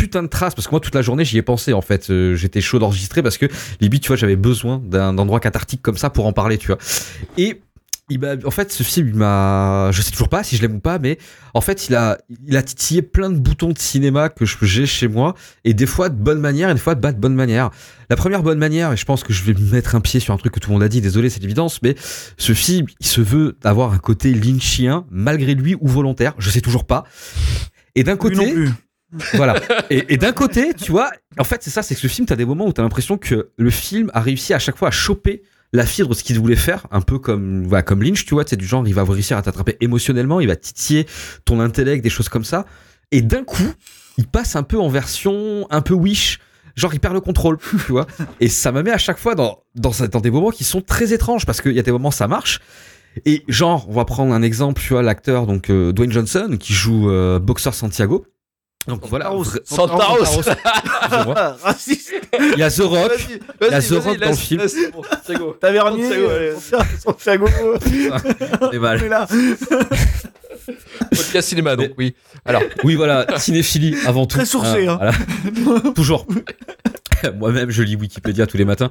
[0.00, 2.34] putain de trace parce que moi toute la journée j'y ai pensé en fait Euh,
[2.34, 3.44] j'étais chaud d'enregistrer parce que
[3.82, 6.78] limite tu vois j'avais besoin d'un endroit cathartique comme ça pour en parler tu vois
[7.36, 7.60] et
[8.08, 10.80] il en fait, ce film, il m'a, je sais toujours pas si je l'aime ou
[10.80, 11.16] pas, mais
[11.54, 15.06] en fait, il a, il a titillé plein de boutons de cinéma que j'ai chez
[15.06, 17.70] moi, et des fois de bonne manière, et des fois de pas de bonne manière.
[18.08, 20.34] La première bonne manière, et je pense que je vais me mettre un pied sur
[20.34, 21.94] un truc que tout le monde a dit, désolé, c'est l'évidence, mais
[22.36, 26.60] ce film, il se veut avoir un côté lynchien, malgré lui ou volontaire, je sais
[26.60, 27.04] toujours pas.
[27.94, 28.56] Et d'un côté.
[29.34, 29.54] Voilà.
[29.90, 32.44] Et, d'un côté, tu vois, en fait, c'est ça, c'est que ce film, t'as des
[32.44, 35.42] moments où t'as l'impression que le film a réussi à chaque fois à choper
[35.72, 38.44] la fibre de ce qu'il voulait faire, un peu comme, voilà, comme Lynch, tu vois,
[38.46, 41.06] c'est du genre, il va réussir à t'attraper émotionnellement, il va titiller
[41.44, 42.66] ton intellect, des choses comme ça.
[43.12, 43.72] Et d'un coup,
[44.18, 46.38] il passe un peu en version un peu wish.
[46.76, 48.06] Genre, il perd le contrôle, tu vois.
[48.40, 51.12] Et ça me met à chaque fois dans, dans, dans des moments qui sont très
[51.12, 52.60] étranges parce qu'il y a des moments ça marche.
[53.26, 56.72] Et genre, on va prendre un exemple, tu vois, l'acteur, donc euh, Dwayne Johnson, qui
[56.72, 58.24] joue euh, Boxer Santiago.
[58.88, 59.30] Donc voilà.
[59.64, 60.24] Santaros.
[61.62, 62.12] Raciste.
[62.54, 63.12] Il y a The Rock.
[63.60, 64.62] Il y a The Rock dans le film.
[65.60, 66.52] Tavernier.
[66.98, 67.46] Santiago.
[68.72, 69.06] C'est mal.
[69.08, 69.26] Là.
[71.10, 72.14] Podcast cinéma, donc oui.
[72.44, 74.36] Alors, Oui, voilà, cinéphilie avant tout.
[74.36, 75.10] Très sourcé, Euh, hein.
[75.52, 75.80] voilà.
[75.94, 76.26] Toujours.
[77.38, 78.88] Moi-même, je lis Wikipédia tous les matins.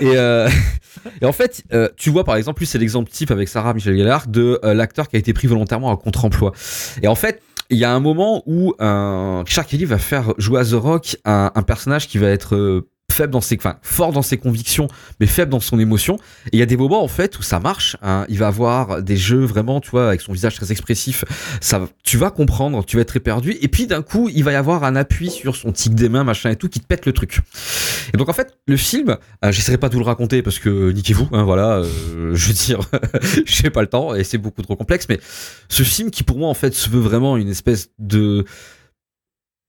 [0.00, 0.48] Et, euh,
[1.20, 3.96] et en fait, euh, tu vois, par exemple, lui, c'est l'exemple type avec Sarah Michel
[3.96, 6.52] Gellar de euh, l'acteur qui a été pris volontairement à contre-emploi.
[7.02, 10.60] Et en fait, il y a un moment où un Richard Kelly va faire jouer
[10.60, 14.22] à The Rock un, un personnage qui va être euh, faible dans ses, fort dans
[14.22, 14.86] ses convictions,
[15.18, 16.18] mais faible dans son émotion.
[16.46, 17.96] Et il y a des moments, en fait, où ça marche.
[18.00, 18.24] hein.
[18.28, 21.24] Il va avoir des jeux vraiment, tu vois, avec son visage très expressif.
[21.60, 23.56] Ça, tu vas comprendre, tu vas être éperdu.
[23.60, 26.22] Et puis, d'un coup, il va y avoir un appui sur son tic des mains,
[26.22, 27.40] machin et tout, qui te pète le truc.
[28.14, 30.92] Et donc, en fait, le film, euh, j'essaierai pas de vous le raconter parce que
[30.92, 32.78] niquez-vous, hein, voilà, euh, je veux dire,
[33.46, 35.18] j'ai pas le temps et c'est beaucoup trop complexe, mais
[35.68, 38.44] ce film qui, pour moi, en fait, se veut vraiment une espèce de,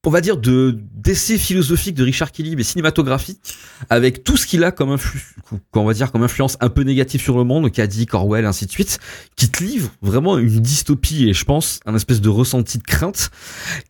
[0.06, 3.56] on va dire, de d'essai philosophique de Richard Kelly, mais cinématographique,
[3.90, 5.36] avec tout ce qu'il a comme influ,
[5.74, 8.72] va dire comme influence un peu négative sur le monde, qu'a dit Orwell, ainsi de
[8.72, 9.00] suite,
[9.36, 13.30] qui te livre vraiment une dystopie et je pense un espèce de ressenti de crainte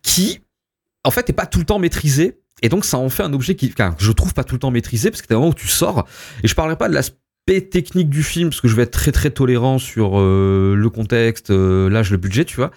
[0.02, 0.40] qui,
[1.04, 2.40] en fait, est pas tout le temps maîtrisé.
[2.62, 4.70] Et donc, ça en fait un objet qui, enfin, je trouve pas tout le temps
[4.70, 6.06] maîtrisé parce que t'as un moment où tu sors.
[6.42, 9.12] Et je parlerai pas de l'aspect technique du film parce que je vais être très
[9.12, 12.70] très tolérant sur euh, le contexte, euh, l'âge, le budget, tu vois.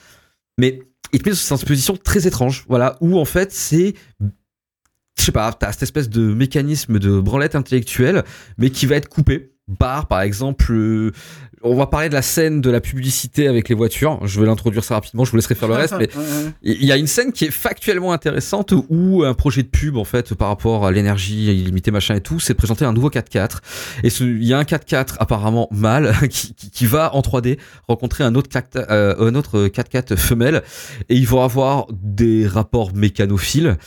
[0.58, 3.94] Mais il te met dans une position très étrange, voilà, où en fait c'est
[5.16, 8.24] je sais pas, t'as cette espèce de mécanisme de branlette intellectuelle,
[8.58, 11.12] mais qui va être coupé par, par exemple, euh,
[11.64, 14.20] on va parler de la scène de la publicité avec les voitures.
[14.26, 16.10] Je vais l'introduire ça rapidement, je vous laisserai faire le reste, mais
[16.62, 20.04] il y a une scène qui est factuellement intéressante où un projet de pub, en
[20.04, 23.60] fait, par rapport à l'énergie illimitée, machin et tout, c'est présenté un nouveau 4x4.
[24.04, 28.24] Et il y a un 4x4 apparemment mâle qui, qui, qui va en 3D rencontrer
[28.24, 30.64] un autre 4x4, euh, un autre 4x4 femelle
[31.10, 33.78] et ils vont avoir des rapports mécanophiles.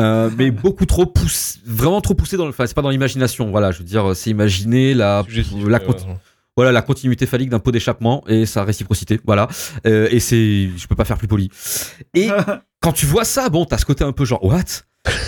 [0.00, 3.50] Euh, mais beaucoup trop poussé, vraiment trop poussé dans le, enfin c'est pas dans l'imagination,
[3.50, 5.22] voilà, je veux dire, c'est imaginer la,
[5.66, 5.78] la,
[6.56, 9.48] voilà, la continuité phallique d'un pot d'échappement et sa réciprocité, voilà,
[9.86, 11.50] Euh, et c'est, je peux pas faire plus poli.
[12.14, 12.28] Et
[12.80, 14.84] quand tu vois ça, bon, t'as ce côté un peu genre what,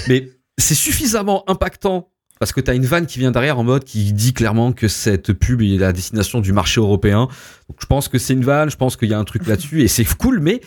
[0.08, 2.10] mais c'est suffisamment impactant
[2.40, 5.32] parce que t'as une vanne qui vient derrière en mode qui dit clairement que cette
[5.32, 7.28] pub est la destination du marché européen.
[7.68, 9.82] Donc je pense que c'est une vanne, je pense qu'il y a un truc là-dessus
[9.82, 10.60] et c'est cool, mais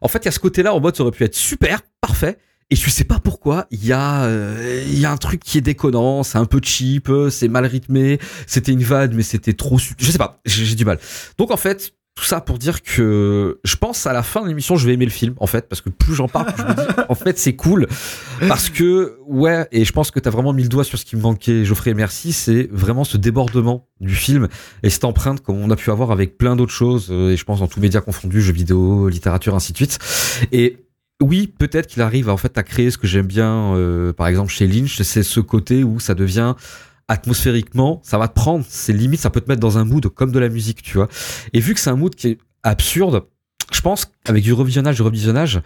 [0.00, 2.38] en fait il y a ce côté-là en mode ça aurait pu être super, parfait.
[2.70, 5.58] Et je sais pas pourquoi, il y, a, euh, il y a un truc qui
[5.58, 9.78] est déconnant, c'est un peu cheap, c'est mal rythmé, c'était une vanne, mais c'était trop...
[9.78, 11.00] su- Je sais pas, j'ai du mal.
[11.36, 14.76] Donc en fait, tout ça pour dire que je pense à la fin de l'émission,
[14.76, 16.74] je vais aimer le film, en fait, parce que plus j'en parle, plus je me
[16.74, 17.88] dis, en fait, c'est cool.
[18.46, 21.16] Parce que, ouais, et je pense que t'as vraiment mis le doigt sur ce qui
[21.16, 24.46] me manquait, Geoffrey, merci, c'est vraiment ce débordement du film
[24.84, 27.44] et cette empreinte comme on a pu avoir avec plein d'autres choses, euh, et je
[27.44, 29.98] pense dans tous médias confondus, jeux vidéo, littérature, ainsi de suite.
[30.52, 30.76] Et
[31.20, 34.50] oui, peut-être qu'il arrive en fait à créer ce que j'aime bien, euh, par exemple
[34.50, 36.54] chez Lynch, c'est ce côté où ça devient
[37.08, 40.32] atmosphériquement, ça va te prendre, c'est limite, ça peut te mettre dans un mood comme
[40.32, 41.08] de la musique, tu vois.
[41.52, 43.24] Et vu que c'est un mood qui est absurde,
[43.72, 45.60] je pense qu'avec du revisionnage, du revisionnage,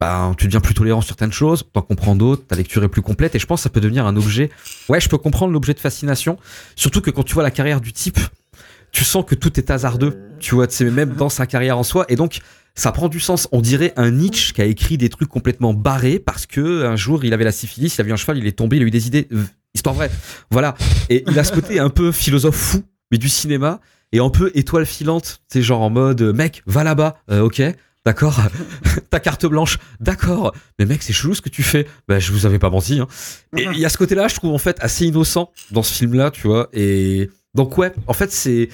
[0.00, 3.02] ben, tu deviens plus tolérant sur certaines choses, t'en comprends d'autres, ta lecture est plus
[3.02, 4.50] complète, et je pense que ça peut devenir un objet.
[4.88, 6.38] Ouais, je peux comprendre l'objet de fascination,
[6.76, 8.20] surtout que quand tu vois la carrière du type,
[8.92, 12.06] tu sens que tout est hasardeux, tu vois, c'est même dans sa carrière en soi,
[12.08, 12.40] et donc
[12.74, 13.48] ça prend du sens.
[13.52, 17.24] On dirait un Nietzsche qui a écrit des trucs complètement barrés parce que un jour
[17.24, 18.90] il avait la syphilis, il a vu un cheval, il est tombé, il a eu
[18.90, 19.28] des idées.
[19.74, 20.10] Histoire vraie.
[20.50, 20.74] Voilà.
[21.08, 23.80] Et il a ce côté un peu philosophe fou, mais du cinéma,
[24.12, 25.40] et un peu étoile filante.
[25.48, 27.62] C'est genre en mode, euh, mec, va là-bas, Euh, ok.
[28.06, 28.38] D'accord,
[29.10, 30.52] ta carte blanche, d'accord.
[30.78, 31.86] Mais mec, c'est chelou ce que tu fais.
[32.06, 33.00] Bah, je vous avais pas menti.
[33.00, 33.08] Hein.
[33.56, 36.30] Et il y a ce côté-là, je trouve en fait assez innocent dans ce film-là,
[36.30, 36.68] tu vois.
[36.74, 38.68] Et donc ouais, en fait c'est,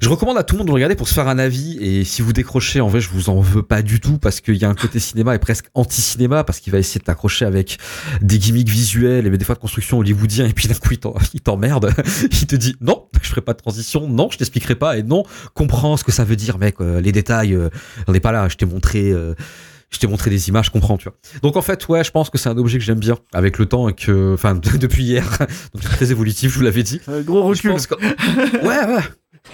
[0.00, 1.76] je recommande à tout le monde de regarder pour se faire un avis.
[1.80, 4.56] Et si vous décrochez, en vrai, je vous en veux pas du tout parce qu'il
[4.56, 7.78] y a un côté cinéma et presque anti-cinéma parce qu'il va essayer de t'accrocher avec
[8.22, 10.46] des gimmicks visuels et des fois de construction hollywoodien.
[10.46, 10.94] Et puis d'un coup,
[11.34, 11.92] il t'emmerde.
[12.30, 14.08] il te dit non, je ferai pas de transition.
[14.08, 14.96] Non, je t'expliquerai pas.
[14.98, 16.76] Et non, comprends ce que ça veut dire, mec.
[16.80, 17.68] euh, les détails, euh,
[18.06, 18.48] on n'est pas là.
[18.48, 19.10] Je t'ai montré.
[19.10, 19.34] euh,
[19.92, 21.16] je t'ai montré des images, je comprends, tu vois.
[21.42, 23.66] Donc en fait, ouais, je pense que c'est un objet que j'aime bien avec le
[23.66, 25.24] temps et que, enfin, depuis hier,
[25.74, 27.00] donc c'est très évolutif, je vous l'avais dit.
[27.08, 27.72] Euh, gros recul.
[27.74, 29.02] que- Ouais, ouais.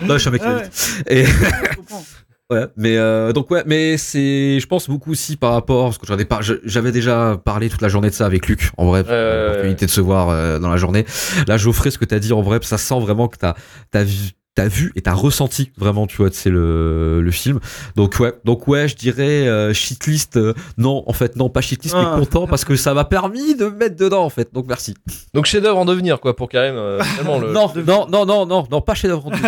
[0.03, 0.68] Non, je suis un mec qui va Ouais.
[1.09, 1.25] Et
[2.51, 6.07] ouais, mais euh, donc ouais, mais c'est, je pense beaucoup aussi par rapport, parce que
[6.07, 9.05] j'en ai pas, j'avais déjà parlé toute la journée de ça avec Luc, en vrai,
[9.07, 11.05] ouais, l'opportunité de se voir euh, dans la journée.
[11.46, 13.55] Là, Geoffrey, ce que t'as dit en vrai, ça sent vraiment que t'as,
[13.90, 14.33] t'as vu.
[14.57, 17.61] T'as vu et t'as ressenti vraiment, tu vois, c'est le, le film.
[17.95, 20.38] Donc ouais, donc ouais, je dirais euh, shitlist.
[20.38, 22.14] euh, non, en fait, non, pas shitlist, Ah.
[22.14, 24.49] mais content parce que ça m'a permis de me mettre dedans, en fait.
[24.55, 24.95] Donc merci.
[25.35, 26.75] Donc chef-d'œuvre en devenir, quoi, pour Karim.
[26.75, 29.31] euh, tellement le- Non, non, non, non, non, non, pas chez d'œuvre.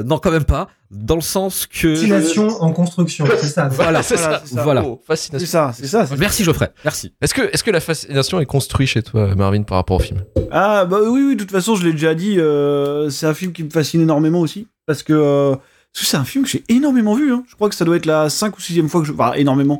[0.00, 0.68] euh, non, quand même pas.
[0.90, 1.94] Dans le sens que.
[1.94, 3.68] Fascination en construction, c'est ça.
[3.72, 4.42] Voilà, c'est Voilà, ça.
[4.44, 4.62] c'est ça.
[4.64, 4.84] Voilà.
[4.84, 5.46] Oh, fascination.
[5.46, 6.06] C'est ça, c'est ça.
[6.06, 7.12] c'est- Merci Geoffrey, merci.
[7.20, 10.24] Est-ce que, est-ce que la fascination est construite chez toi, Marvin, par rapport au film?
[10.50, 13.52] Ah bah oui, oui, de toute façon, je l'ai déjà dit, euh, c'est un film
[13.52, 15.54] qui me fascine énormément aussi, parce que euh,
[15.92, 17.32] parce que c'est un film que j'ai énormément vu.
[17.32, 17.44] Hein.
[17.48, 19.12] Je crois que ça doit être la 5 ou 6 fois que je...
[19.12, 19.74] Enfin, énormément.
[19.74, 19.78] En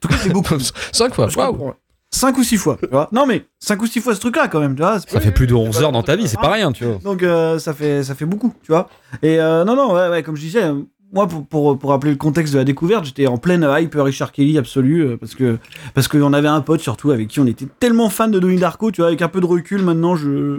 [0.00, 0.54] tout cas, c'est beaucoup.
[0.92, 1.28] Cinq fois.
[1.28, 1.74] Je crois Waouh.
[2.12, 3.08] Que- Cinq ou six fois, tu vois.
[3.12, 5.00] Non mais, 5 ou 6 fois ce truc-là quand même, tu vois.
[5.00, 6.98] Ça fait plus de 11 heures dans ta vie, c'est pas rien, tu vois.
[7.02, 8.88] Donc euh, ça fait ça fait beaucoup, tu vois.
[9.22, 10.62] Et euh, non non ouais, ouais comme je disais,
[11.12, 14.32] moi pour, pour pour rappeler le contexte de la découverte, j'étais en pleine hype Richard
[14.32, 15.58] Kelly absolue euh, parce que
[15.94, 18.90] parce qu'on avait un pote surtout avec qui on était tellement fan de Donnie Darko,
[18.90, 20.58] tu vois, avec un peu de recul maintenant je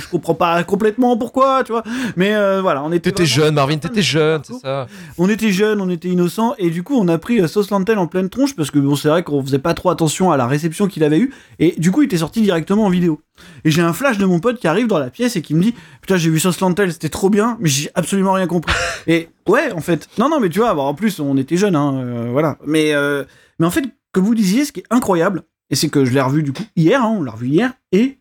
[0.00, 1.82] je comprends pas complètement pourquoi, tu vois.
[2.16, 4.86] Mais euh, voilà, on était T'étais jeune, Marvin, t'étais jeune, c'est ça.
[5.16, 7.98] On était jeunes, on était innocents, et du coup, on a pris euh, Sauce Lantel
[7.98, 10.46] en pleine tronche parce que bon, c'est vrai qu'on faisait pas trop attention à la
[10.46, 13.20] réception qu'il avait eue, et du coup, il était sorti directement en vidéo.
[13.64, 15.62] Et j'ai un flash de mon pote qui arrive dans la pièce et qui me
[15.62, 18.74] dit Putain, j'ai vu Sauce Lantel, c'était trop bien, mais j'ai absolument rien compris.
[19.06, 21.76] et ouais, en fait, non, non, mais tu vois, bon, en plus, on était jeunes,
[21.76, 22.58] hein, euh, voilà.
[22.66, 23.24] Mais, euh,
[23.58, 26.20] mais en fait, comme vous disiez, ce qui est incroyable, et c'est que je l'ai
[26.20, 28.18] revu du coup hier, hein, on l'a revu hier, et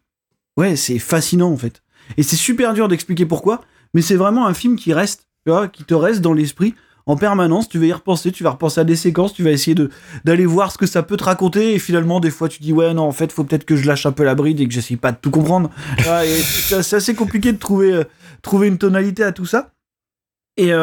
[0.57, 1.81] ouais, c'est fascinant en fait.
[2.17, 3.61] Et c'est super dur d'expliquer pourquoi,
[3.93, 7.15] mais c'est vraiment un film qui reste, tu vois, qui te reste dans l'esprit en
[7.15, 7.69] permanence.
[7.69, 9.75] Tu vas y repenser, tu vas repenser à des séquences, tu vas essayer
[10.25, 12.93] d'aller voir ce que ça peut te raconter, et finalement, des fois, tu dis ouais,
[12.93, 14.97] non, en fait, faut peut-être que je lâche un peu la bride et que j'essaye
[14.97, 15.69] pas de tout comprendre.
[15.97, 18.03] C'est assez compliqué de trouver euh,
[18.41, 19.71] trouver une tonalité à tout ça.
[20.57, 20.73] Et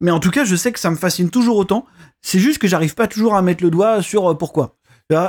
[0.00, 1.86] mais en tout cas, je sais que ça me fascine toujours autant.
[2.22, 4.76] C'est juste que j'arrive pas toujours à mettre le doigt sur euh, pourquoi.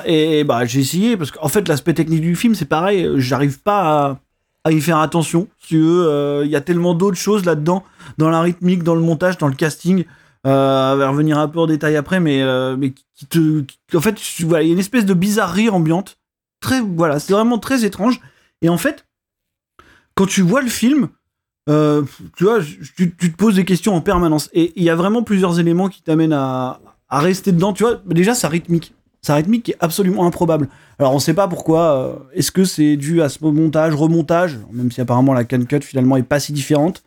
[0.05, 3.59] Et, bah j'ai essayé parce qu'en fait l'aspect technique du film c'est pareil, euh, j'arrive
[3.59, 4.17] pas
[4.63, 5.47] à, y faire attention.
[5.73, 7.83] Euh, il y a tellement d'autres choses là-dedans,
[8.17, 10.05] dans la rythmique, dans le montage, dans le casting.
[10.47, 13.63] Euh, on va revenir un peu en détail après, mais euh, mais qui te,
[13.95, 16.17] en fait, il y a une espèce de bizarrerie ambiante.
[16.61, 18.21] Très, voilà, c'est vraiment très étrange.
[18.61, 19.05] Et en fait,
[20.15, 21.09] quand tu vois le film,
[21.67, 22.03] euh,
[22.37, 22.59] tu vois,
[22.95, 24.49] tu, te poses des questions en permanence.
[24.53, 27.73] Et il y a vraiment plusieurs éléments qui t'amènent à, rester dedans.
[27.73, 28.93] Tu vois, déjà, sa rythmique.
[29.21, 30.69] Sa rythmique est absolument improbable.
[30.99, 31.97] Alors, on sait pas pourquoi.
[31.97, 35.81] euh, Est-ce que c'est dû à ce montage, remontage, même si apparemment la can cut
[35.81, 37.03] finalement est pas si différente.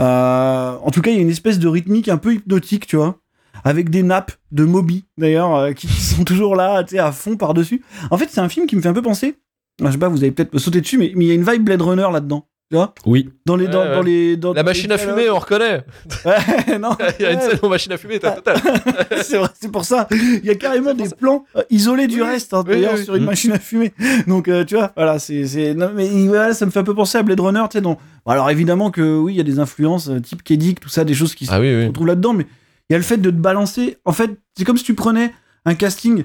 [0.00, 2.96] Euh, en tout cas, il y a une espèce de rythmique un peu hypnotique, tu
[2.96, 3.18] vois.
[3.62, 7.84] Avec des nappes de Moby, d'ailleurs, qui, sont toujours là, à fond par-dessus.
[8.10, 9.36] En fait, c'est un film qui me fait un peu penser.
[9.80, 11.82] Je sais pas, vous avez peut-être sauté dessus, mais il y a une vibe Blade
[11.82, 12.46] Runner là-dedans.
[12.46, 12.94] Tu vois?
[13.06, 13.28] Oui.
[13.46, 13.94] dans les, dans, Ouais, ouais.
[13.96, 15.84] dans les, dans La machine les à fumer, on reconnaît.
[16.24, 16.90] Ouais, non.
[17.18, 18.56] Il y a une scène où machine à fumer, t'as total.
[19.22, 20.06] c'est vrai, c'est pour ça.
[20.10, 23.04] Il y a carrément des plans euh, isolés du Oui, reste, hein, oui, d'ailleurs, oui.
[23.04, 23.26] sur une Mm.
[23.26, 23.92] machine à fumer.
[24.26, 26.94] Donc, euh, tu vois, voilà, c'est, c'est, non, mais voilà, ça me fait un peu
[26.94, 27.80] penser à Blade Runner, tu sais.
[27.82, 31.04] Bon, alors, évidemment que oui, il y a des influences, euh, type Kedic, tout ça,
[31.04, 31.86] des choses qui se Ah oui, oui.
[31.86, 32.46] retrouvent là-dedans, mais
[32.88, 33.98] il y a le fait de te balancer.
[34.04, 35.32] En fait, c'est comme si tu prenais
[35.64, 36.24] un casting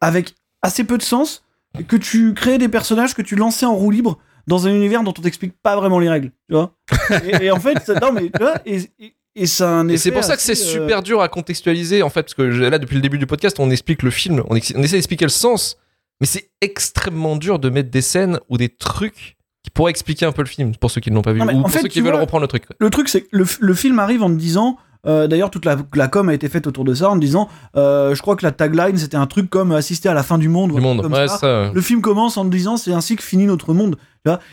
[0.00, 1.42] avec assez peu de sens,
[1.78, 5.02] et que tu créais des personnages que tu lançais en roue libre dans un univers
[5.02, 6.74] dont on t'explique pas vraiment les règles, tu vois.
[7.40, 10.24] et, et en fait, ça- non, mais tu vois, et, et, et c'est un pour
[10.24, 13.00] ça que c'est euh, super dur à contextualiser en fait, parce que là depuis le
[13.02, 15.76] début du podcast, on explique le film, on, ex- on essaie d'expliquer le sens,
[16.20, 20.32] mais c'est extrêmement dur de mettre des scènes ou des trucs qui pourraient expliquer un
[20.32, 21.88] peu le film pour ceux qui ne l'ont pas vu Non, ou pour fait, ceux
[21.88, 22.64] qui veulent vois, reprendre le truc.
[22.78, 24.76] Le truc, c'est que le, le film arrive en te disant.
[25.06, 28.14] Euh, D'ailleurs, toute la, la com a été faite autour de ça en disant euh,
[28.14, 30.72] Je crois que la tagline c'était un truc comme assister à la fin du monde.
[30.72, 31.38] ou Du un truc monde, comme ouais, ça.
[31.38, 31.70] ça.
[31.72, 33.96] Le film commence en disant C'est ainsi que finit notre monde.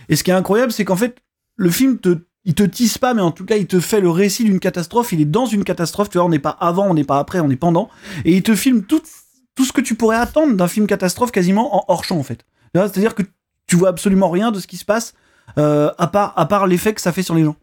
[0.09, 1.17] Et ce qui est incroyable, c'est qu'en fait,
[1.55, 2.17] le film te.
[2.43, 5.11] Il te tisse pas, mais en tout cas, il te fait le récit d'une catastrophe.
[5.13, 6.25] Il est dans une catastrophe, tu vois.
[6.25, 7.87] On n'est pas avant, on n'est pas après, on est pendant.
[8.25, 9.03] Et il te filme tout,
[9.53, 12.43] tout ce que tu pourrais attendre d'un film catastrophe quasiment en hors champ, en fait.
[12.73, 13.21] C'est-à-dire que
[13.67, 15.13] tu vois absolument rien de ce qui se passe,
[15.59, 17.55] euh, à part, à part l'effet que ça fait sur les gens.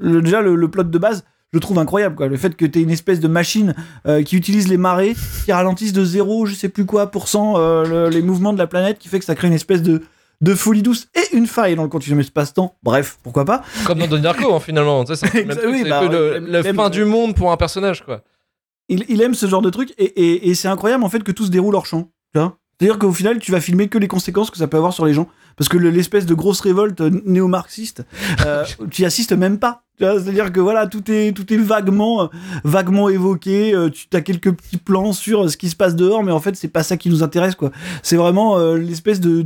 [0.00, 1.24] Déjà, le, le plot de base,
[1.56, 2.14] je le trouve incroyable.
[2.16, 2.26] Quoi.
[2.28, 3.74] Le fait que tu une espèce de machine
[4.06, 5.14] euh, qui utilise les marées,
[5.46, 8.58] qui ralentissent de zéro, je sais plus quoi, pour cent euh, le- les mouvements de
[8.58, 10.02] la planète, qui fait que ça crée une espèce de,
[10.42, 12.76] de folie douce et une faille dans le continuum espace-temps.
[12.82, 16.02] Bref, pourquoi pas Comme dans Donnie Darko hein, finalement, tu sais, c'est le oui, bah,
[16.06, 18.22] le- même- fin du monde pour un personnage quoi.
[18.90, 21.32] il, il aime ce genre de truc et, et- et c'est incroyable en fait que
[21.32, 22.10] tout se déroule hors champ.
[22.78, 25.14] C'est-à-dire qu'au final, tu vas filmer que les conséquences que ça peut avoir sur les
[25.14, 25.28] gens.
[25.56, 28.04] Parce que le- l'espèce de grosse révolte néo-marxiste,
[28.44, 29.82] euh, tu y assistes même pas.
[29.98, 32.26] C'est-à-dire que voilà, tout est, tout est vaguement, euh,
[32.64, 33.74] vaguement évoqué.
[33.74, 36.40] euh, tu as quelques petits plans sur euh, ce qui se passe dehors, mais en
[36.40, 37.72] fait, c'est pas ça qui nous intéresse, quoi.
[38.02, 39.40] C'est vraiment euh, l'espèce de,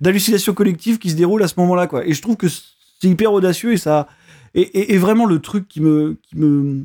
[0.00, 2.06] d'hallucination collective qui se déroule à ce moment-là, quoi.
[2.06, 4.08] Et je trouve que c'est hyper audacieux et ça,
[4.54, 6.84] et, et- et vraiment le truc qui me, qui me,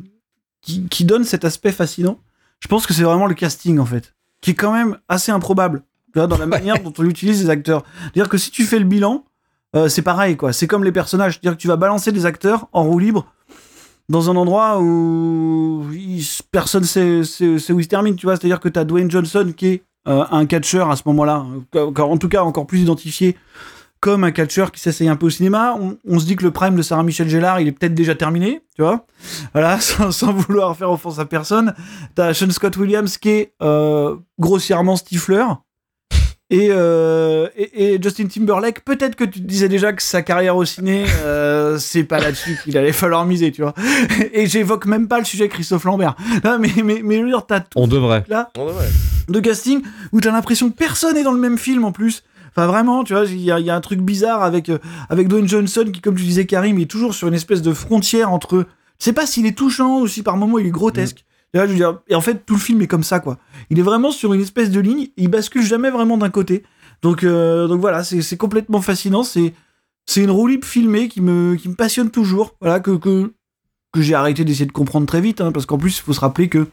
[0.62, 2.20] qui, qui donne cet aspect fascinant.
[2.62, 5.84] Je pense que c'est vraiment le casting, en fait, qui est quand même assez improbable.
[6.16, 7.84] Dans la manière dont on utilise les acteurs.
[8.02, 9.26] C'est-à-dire que si tu fais le bilan,
[9.76, 10.54] euh, c'est pareil, quoi.
[10.54, 11.34] C'est comme les personnages.
[11.34, 13.26] C'est-à-dire que tu vas balancer des acteurs en roue libre
[14.10, 18.36] dans un endroit où il- personne sait, sait, sait où ils se terminent, tu vois.
[18.36, 21.46] C'est-à-dire que tu as Dwayne Johnson qui est euh, un catcheur à ce moment-là,
[21.98, 23.38] en tout cas encore plus identifié
[24.02, 25.78] comme un catcheur qui s'essaye un peu au cinéma.
[25.80, 28.14] On, on se dit que le prime de Sarah Michel Gellar, il est peut-être déjà
[28.14, 29.06] terminé, tu vois.
[29.54, 31.74] Voilà, sans, sans vouloir faire offense à personne.
[32.16, 35.46] T'as Sean Scott Williams qui est euh, grossièrement Stifler.
[36.56, 40.56] Et, euh, et, et Justin Timberlake, peut-être que tu te disais déjà que sa carrière
[40.56, 43.74] au ciné, euh, c'est pas là-dessus qu'il allait falloir miser, tu vois.
[44.34, 46.16] Et j'évoque même pas le sujet Christophe Lambert.
[46.44, 48.24] Non, mais, mais, mais je veux dire, t'as tout On devrait.
[48.28, 48.88] là On devrait.
[49.30, 52.24] de casting où t'as l'impression que personne est dans le même film en plus.
[52.56, 54.78] Enfin vraiment, tu vois, il y, a- il y a un truc bizarre avec euh,
[55.10, 58.32] avec Dwayne Johnson qui, comme tu disais Karim, est toujours sur une espèce de frontière
[58.32, 58.68] entre.
[59.00, 61.26] Je sais pas s'il est touchant ou si par moments il est grotesque.
[61.54, 63.38] Et en fait tout le film est comme ça quoi.
[63.70, 65.10] Il est vraiment sur une espèce de ligne.
[65.18, 66.64] Il bascule jamais vraiment d'un côté.
[67.02, 69.24] Donc euh, donc voilà, c'est complètement fascinant.
[69.24, 69.54] C'est
[70.18, 72.56] une roue filmée qui me passionne toujours.
[72.60, 73.30] Voilà que
[73.96, 76.50] j'ai arrêté d'essayer de comprendre très vite, hein, parce qu'en plus il faut se rappeler
[76.50, 76.68] que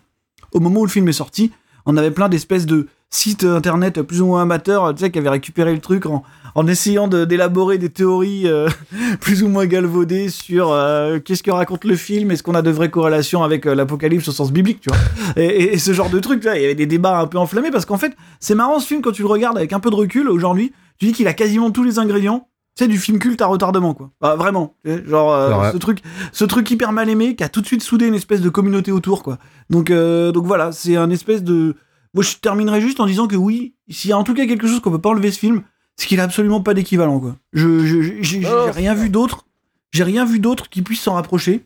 [0.53, 1.53] au moment où le film est sorti,
[1.87, 5.29] on avait plein d'espèces de sites internet plus ou moins amateurs, tu sais, qui avaient
[5.29, 6.23] récupéré le truc en,
[6.55, 8.69] en essayant de- d'élaborer des théories euh,
[9.21, 12.71] plus ou moins galvaudées sur euh, qu'est-ce que raconte le film, est-ce qu'on a de
[12.71, 14.99] vraies corrélations avec euh, l'apocalypse au sens biblique, tu vois.
[15.37, 17.27] Et, et- et ce genre de truc, tu vois, il y avait des débats un
[17.27, 19.81] peu enflammés parce qu'en fait, c'est marrant ce film quand tu le regardes avec un
[19.81, 22.47] peu de recul aujourd'hui, tu dis qu'il a quasiment tous les ingrédients.
[22.79, 24.11] Sais, du film culte à retardement, quoi.
[24.21, 24.75] Bah, vraiment.
[24.85, 25.33] Genre,
[25.67, 25.99] C'est ce truc,
[26.33, 28.93] ce truc hyper mal aimé qui a tout de suite soudé une espèce de communauté
[28.93, 29.39] autour, quoi.
[29.71, 31.75] Donc, donc voilà, c'est un espèce de.
[32.15, 34.67] Moi, je terminerai juste en disant que oui, s'il y a en tout cas quelque
[34.69, 35.63] chose qu'on peut pas enlever ce film,
[35.97, 37.37] c'est qu'il a absolument pas d'équivalent, quoi.
[37.53, 39.47] Je, j'ai Non, rien vu d'autre.
[39.93, 41.63] J'ai rien vu d'autre qui puisse s'en rapprocher.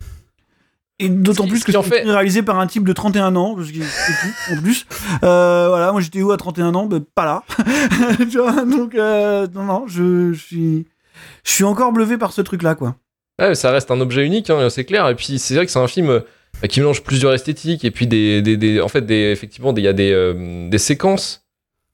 [1.01, 3.55] Et d'autant Ce plus ce que c'est fait- réalisé par un type de 31 ans,
[3.57, 4.87] parce que c'est tout, en plus.
[5.25, 6.87] Euh, voilà, moi j'étais où à 31 ans?
[6.87, 7.43] Ben, Pas là.
[8.19, 10.87] tu vois, donc, euh, non, non, je, je suis.
[11.45, 12.97] Je suis encore bluffé par ce truc-là, quoi.
[13.41, 15.09] Ouais, ça reste un objet unique, hein, c'est clair.
[15.09, 16.21] Et puis c'est vrai que c'est un film euh,
[16.69, 19.89] qui mélange plusieurs esthétiques et puis des, des, des- en fait, des, effectivement, il y
[19.89, 21.44] a des, euh, des séquences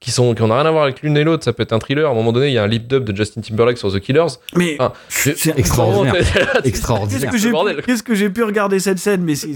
[0.00, 1.44] qui sont qui n'ont rien à voir avec l'une et l'autre.
[1.44, 2.08] Ça peut être un thriller.
[2.08, 4.00] À un moment donné, il y a un lip dub de Justin Timberlake sur The
[4.00, 4.26] Killers.
[4.56, 6.14] Mais Ah, c'est extraordinaire.
[6.14, 7.20] Qu'est-ce Extraordinaire.
[7.30, 7.76] Qu'est-ce que j'ai bordel.
[7.76, 9.50] pu, qu'est-ce que j'ai pu regarder cette scène Mais c'est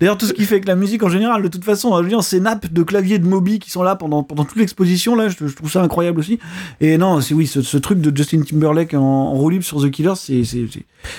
[0.00, 1.42] d'ailleurs tout ce qui fait avec la musique en général.
[1.42, 3.96] De toute façon, je veux dire, ces nappes de clavier de Moby qui sont là
[3.96, 6.38] pendant pendant toute l'exposition là, je, je trouve ça incroyable aussi.
[6.80, 9.82] Et non, c'est oui, ce, ce truc de Justin Timberlake en, en roue libre sur
[9.82, 10.42] The Killers, c'est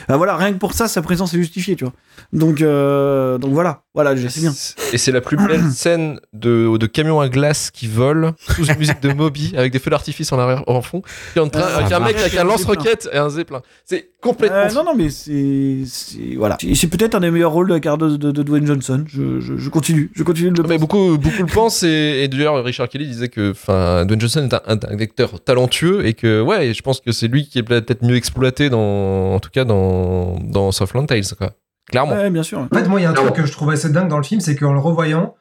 [0.08, 1.94] Ah, voilà, rien que pour ça, sa présence est justifiée, tu vois.
[2.34, 4.54] Donc euh, donc voilà, voilà, c'est bien.
[4.94, 8.78] Et c'est la plus belle scène de, de camion à glace qui vole sous une
[8.78, 11.02] musique de Moby avec des feux d'artifice en arrière en fond.
[11.34, 13.62] Qui est en train- Ah, avec un mec avec un lance-roquette et un zeppelin.
[13.86, 14.58] C'est complètement.
[14.58, 15.80] Euh, non, non, mais c'est.
[15.86, 16.58] c'est- Voilà.
[16.76, 19.04] C'est peut-être un des meilleurs rôles de la carrière de, de, de Dwayne Johnson.
[19.08, 20.12] Je, je, je continue.
[20.16, 23.30] Je continue de le Mais beaucoup, beaucoup le pensent et, et d'ailleurs Richard Kelly disait
[23.30, 27.00] que enfin Dwayne Johnson est un, un- un acteur talentueux et que ouais je pense
[27.02, 31.06] que c'est lui qui est peut-être mieux exploité dans en tout cas dans dans Southland
[31.06, 31.52] Tales quoi
[31.90, 32.60] clairement Ouais, bien sûr.
[32.60, 34.24] En fait, moi, il y a un truc que je trouve assez dingue dans le
[34.24, 35.36] film, c'est qu'en le revoyant,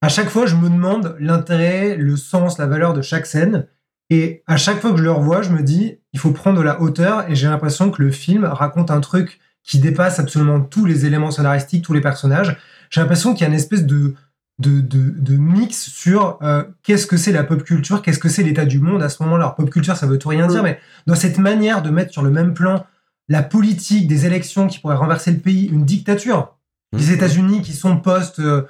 [0.00, 3.66] à chaque fois, je me demande l'intérêt, le sens, la valeur de chaque scène.
[4.10, 6.62] Et à chaque fois que je le revois, je me dis, il faut prendre de
[6.62, 7.28] la hauteur.
[7.30, 11.30] Et j'ai l'impression que le film raconte un truc qui dépasse absolument tous les éléments
[11.30, 12.56] scénaristiques, tous les personnages.
[12.90, 14.14] J'ai l'impression qu'il y a une espèce de,
[14.58, 18.42] de, de, de mix sur euh, qu'est-ce que c'est la pop culture, qu'est-ce que c'est
[18.42, 19.44] l'état du monde à ce moment-là.
[19.44, 22.22] Alors, pop culture, ça veut tout rien dire, mais dans cette manière de mettre sur
[22.22, 22.86] le même plan
[23.28, 26.56] la politique des élections qui pourraient renverser le pays, une dictature,
[26.92, 28.62] les États-Unis qui sont post euh,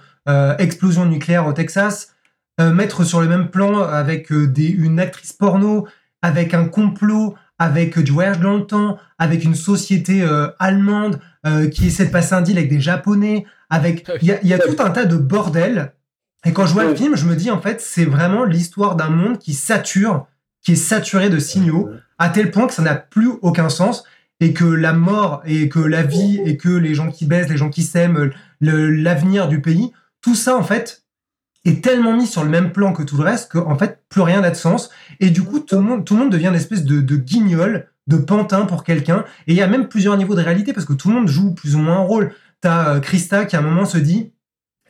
[0.58, 2.14] explosion nucléaire au Texas,
[2.60, 5.86] euh, mettre sur le même plan avec euh, des, une actrice porno,
[6.22, 11.20] avec un complot, avec euh, du voyage dans le temps, avec une société euh, allemande
[11.46, 14.76] euh, qui essaie de passer un deal avec des Japonais, avec il y a, tout
[14.80, 15.92] un tas de bordel.
[16.44, 19.10] Et quand je vois le film, je me dis en fait c'est vraiment l'histoire d'un
[19.10, 20.26] monde qui sature,
[20.62, 24.04] qui est saturé de signaux à tel point que ça n'a plus aucun sens
[24.40, 27.56] et que la mort et que la vie et que les gens qui baissent, les
[27.56, 31.04] gens qui s'aiment, l'avenir du pays, tout ça en fait
[31.64, 34.40] est tellement mis sur le même plan que tout le reste qu'en fait plus rien
[34.40, 34.90] n'a de sens.
[35.20, 39.24] Et du coup tout le monde devient une espèce de, guignol de pantin pour quelqu'un.
[39.46, 41.54] Et il y a même plusieurs niveaux de réalité parce que tout le monde joue
[41.54, 42.32] plus ou moins un rôle.
[42.60, 44.32] T'as euh, Krista qui à un moment se dit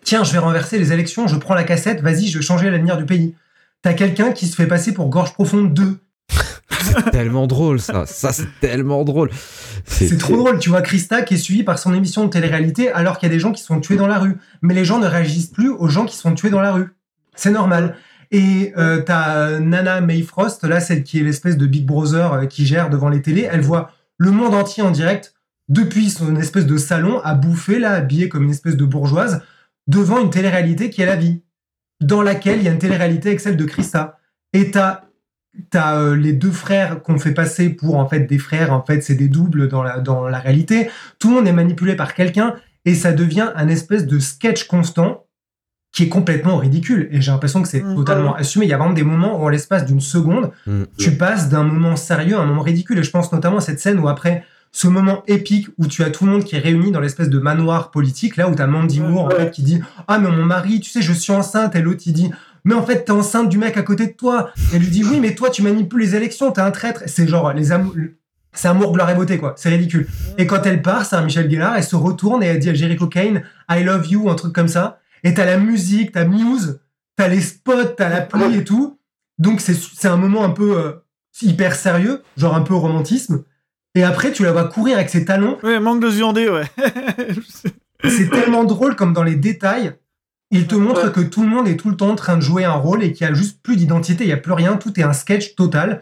[0.05, 2.97] tiens je vais renverser les élections je prends la cassette vas-y je vais changer l'avenir
[2.97, 3.35] du pays
[3.83, 5.99] t'as quelqu'un qui se fait passer pour gorge profonde 2
[6.71, 8.07] c'est tellement drôle, ça.
[8.07, 9.31] Ça, c'est tellement drôle.
[9.85, 10.59] C'est trop drôle.
[10.59, 13.35] Tu vois Krista qui est suivie par son émission de télé-réalité alors qu'il y a
[13.35, 14.37] des gens qui sont tués dans la rue.
[14.62, 16.89] Mais les gens ne réagissent plus aux gens qui sont tués dans la rue.
[17.35, 17.97] C'est normal.
[18.31, 22.66] Et euh, t'as Nana Mayfrost, là, celle qui est l'espèce de Big Brother euh, qui
[22.66, 23.49] gère devant les télés.
[23.51, 25.35] Elle voit le monde entier en direct
[25.69, 29.43] depuis son espèce de salon à bouffer, là, habillée comme une espèce de bourgeoise,
[29.87, 31.43] devant une télé-réalité qui est la vie,
[32.01, 34.19] dans laquelle il y a une télé-réalité avec celle de Krista.
[34.53, 35.08] Et t'as
[35.70, 39.01] t'as euh, les deux frères qu'on fait passer pour en fait des frères, en fait
[39.03, 40.88] c'est des doubles dans la, dans la réalité.
[41.18, 45.24] Tout le monde est manipulé par quelqu'un et ça devient un espèce de sketch constant
[45.90, 47.09] qui est complètement ridicule.
[47.11, 47.96] Et j'ai l'impression que c'est Mm.
[47.96, 48.66] totalement assumé.
[48.66, 50.82] Il y a vraiment des moments où en l'espace d'une seconde, Mm.
[50.99, 52.99] tu passes d'un moment sérieux à un moment ridicule.
[52.99, 56.11] Et je pense notamment à cette scène où après ce moment épique où tu as
[56.11, 58.66] tout le monde qui est réuni dans l'espèce de manoir politique, là où tu as
[58.66, 61.74] Mandy Moore en fait, qui dit Ah, mais mon mari, tu sais, je suis enceinte.
[61.74, 62.30] Et l'autre, il dit
[62.65, 64.51] Mais en fait, t'es enceinte du mec à côté de toi.
[64.73, 67.03] Elle lui dit Oui, mais toi, tu manipules les élections, t'es un traître.
[67.07, 67.95] C'est genre les amours.
[68.53, 69.55] C'est amour, gloire et beauté, quoi.
[69.57, 70.09] C'est ridicule.
[70.37, 73.07] Et quand elle part, c'est Michel Gellar, elle se retourne et elle dit à Jericho
[73.07, 74.99] Kane, I love you, un truc comme ça.
[75.23, 76.81] Et t'as la musique, t'as Muse,
[77.17, 78.99] t'as les spots, t'as la pluie et tout.
[79.39, 80.93] Donc c'est un moment un peu euh,
[81.43, 83.45] hyper sérieux, genre un peu romantisme.
[83.95, 85.59] Et après, tu la vois courir avec ses talons.
[85.63, 86.67] Ouais, manque de viandé, ouais.
[88.05, 89.93] C'est tellement drôle comme dans les détails.
[90.51, 92.64] Il te montre que tout le monde est tout le temps en train de jouer
[92.64, 94.99] un rôle et qu'il n'y a juste plus d'identité, il n'y a plus rien, tout
[94.99, 96.01] est un sketch total.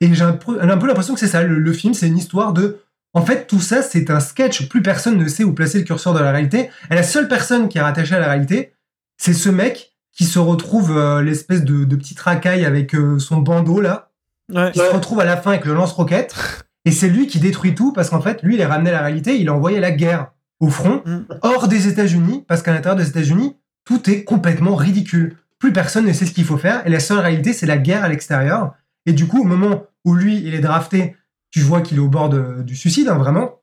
[0.00, 2.18] Et j'ai un peu, un peu l'impression que c'est ça, le, le film, c'est une
[2.18, 2.80] histoire de...
[3.14, 6.12] En fait, tout ça, c'est un sketch, plus personne ne sait où placer le curseur
[6.12, 6.68] de la réalité.
[6.90, 8.72] Et la seule personne qui est rattachée à la réalité,
[9.16, 13.38] c'est ce mec qui se retrouve euh, l'espèce de, de petite racaille avec euh, son
[13.38, 14.10] bandeau là,
[14.52, 14.70] Ouais.
[14.72, 16.34] qui se retrouve à la fin avec le lance-roquette.
[16.84, 19.00] Et c'est lui qui détruit tout parce qu'en fait, lui, il est ramené à la
[19.02, 20.28] réalité, il a envoyé la guerre
[20.60, 21.18] au front, Mm.
[21.42, 23.56] hors des États-Unis, parce qu'à l'intérieur des États-Unis,
[23.88, 25.38] tout est complètement ridicule.
[25.58, 28.04] Plus personne ne sait ce qu'il faut faire, et la seule réalité, c'est la guerre
[28.04, 28.74] à l'extérieur.
[29.06, 31.16] Et du coup, au moment où lui, il est drafté,
[31.50, 33.62] tu vois qu'il est au bord du suicide, hein, vraiment.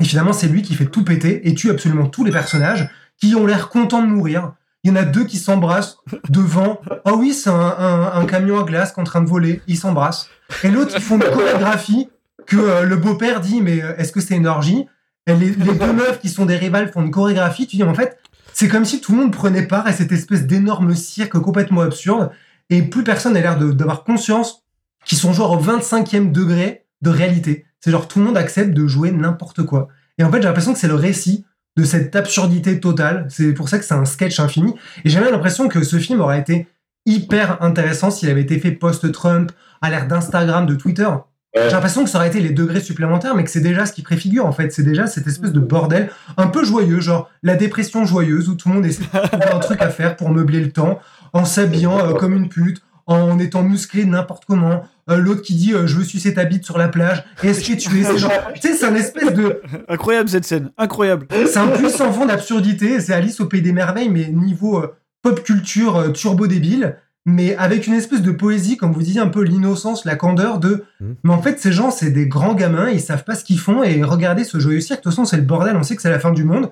[0.00, 2.88] Et finalement, c'est lui qui fait tout péter et tue absolument tous les personnages
[3.20, 4.52] qui ont l'air contents de mourir.
[4.84, 5.96] Il y en a deux qui s'embrassent
[6.28, 6.80] devant.
[7.04, 9.60] Ah oui, c'est un camion à glace qui est en train de voler.
[9.66, 10.28] Ils s'embrassent.
[10.62, 12.08] Et l'autre, ils font une chorégraphie
[12.46, 14.86] que euh, le beau-père dit, mais euh, est-ce que c'est une orgie?
[15.26, 17.66] Et les, les deux meufs qui sont des rivales font une chorégraphie.
[17.66, 18.18] Tu dis, en fait,
[18.54, 22.30] c'est comme si tout le monde prenait part à cette espèce d'énorme cirque complètement absurde.
[22.70, 24.62] Et plus personne n'a l'air d'avoir conscience
[25.04, 27.66] qu'ils sont genre au 25e degré de réalité.
[27.80, 29.88] C'est genre tout le monde accepte de jouer n'importe quoi.
[30.18, 31.44] Et en fait, j'ai l'impression que c'est le récit
[31.76, 33.26] de cette absurdité totale.
[33.28, 34.72] C'est pour ça que c'est un sketch infini.
[35.04, 36.68] Et j'ai même l'impression que ce film aurait été
[37.06, 39.50] hyper intéressant s'il avait été fait post-Trump,
[39.82, 41.10] à l'ère d'Instagram, de Twitter.
[41.54, 44.02] J'ai l'impression que ça aurait été les degrés supplémentaires, mais que c'est déjà ce qui
[44.02, 44.72] préfigure en fait.
[44.72, 48.68] C'est déjà cette espèce de bordel un peu joyeux, genre la dépression joyeuse où tout
[48.68, 50.98] le monde essaie de trouver un truc à faire pour meubler le temps,
[51.32, 54.82] en s'habillant euh, comme une pute, en étant musclé n'importe comment.
[55.10, 57.24] Euh, L'autre qui dit euh, je veux sucer ta bite sur la plage.
[57.42, 58.04] Et est-ce que tu es?
[58.04, 61.26] C'est genre, tu sais, c'est un espèce de Incroyable cette scène, incroyable.
[61.30, 62.98] c'est un puissant fond d'absurdité.
[63.00, 66.96] C'est Alice au Pays des Merveilles, mais niveau euh, pop culture euh, turbo débile,
[67.26, 70.84] mais avec une espèce de poésie, comme vous disiez, un peu l'innocence, la candeur de.
[71.00, 71.16] Mhm.
[71.24, 73.82] Mais en fait, ces gens, c'est des grands gamins, ils savent pas ce qu'ils font,
[73.82, 75.00] et regardez ce joyeux cirque.
[75.00, 76.70] De toute façon, c'est le bordel, on sait que c'est la fin du monde.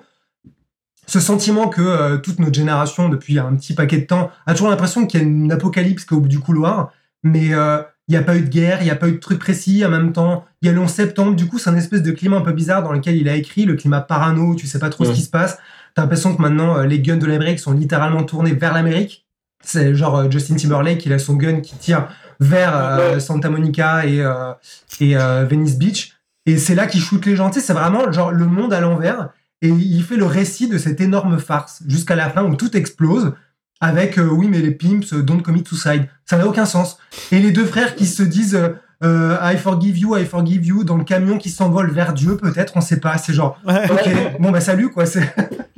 [1.05, 4.69] Ce sentiment que euh, toute notre génération, depuis un petit paquet de temps, a toujours
[4.69, 6.91] l'impression qu'il y a une apocalypse qui est au bout du couloir,
[7.23, 9.17] mais euh, il n'y a pas eu de guerre, il n'y a pas eu de
[9.17, 10.45] truc précis en même temps.
[10.61, 12.53] Il y a le 11 septembre, du coup, c'est un espèce de climat un peu
[12.53, 15.15] bizarre dans lequel il a écrit, le climat parano, tu sais pas trop ce Ouais.
[15.15, 15.57] qui se passe.
[15.93, 19.22] T'as l'impression que maintenant, euh, les guns de l'Amérique sont littéralement tournés vers l'Amérique.
[19.63, 22.07] C'est genre euh, Justin Timberlake, il a son gun qui tire
[22.39, 24.53] vers euh, Santa Monica et, euh,
[24.99, 26.13] et euh, Venice Beach.
[26.45, 27.49] Et c'est là qu'il shoot les gens.
[27.49, 29.29] Tu sais, c'est vraiment genre le monde à l'envers.
[29.61, 33.33] Et il fait le récit de cette énorme farce jusqu'à la fin où tout explose
[33.79, 36.07] avec oui, mais les pimps don't commit suicide.
[36.25, 36.97] Ça n'a aucun sens.
[37.31, 38.59] Et les deux frères qui se disent
[39.01, 42.81] I forgive you, I forgive you dans le camion qui s'envole vers Dieu, peut-être, on
[42.81, 43.17] sait pas.
[43.17, 45.05] C'est genre, ok, bon bah salut quoi.
[45.05, 45.33] C'est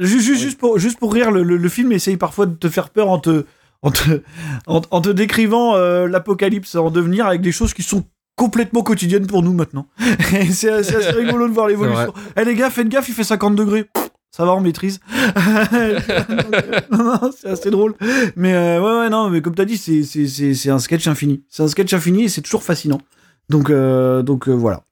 [0.00, 2.68] Juste, juste, juste pour, juste pour rire, le, le- le film essaye parfois de te
[2.68, 3.44] faire peur en te,
[3.82, 4.22] en te,
[4.66, 8.04] en, en te décrivant euh, l'apocalypse en devenir avec des choses qui sont
[8.36, 9.86] complètement quotidiennes pour nous maintenant.
[10.50, 12.12] C'est assez rigolo de voir l'évolution.
[12.36, 13.86] Eh les gars, faites gaffe, il fait 50 degrés.
[14.32, 15.00] Ça va, on maîtrise.
[16.90, 17.94] Non, non, c'est assez drôle.
[18.36, 21.42] Mais euh, ouais, ouais, non, mais comme t'as dit, c'est un sketch infini.
[21.48, 23.00] C'est un sketch infini et c'est toujours fascinant.
[23.48, 24.82] Donc, euh, donc euh, voilà.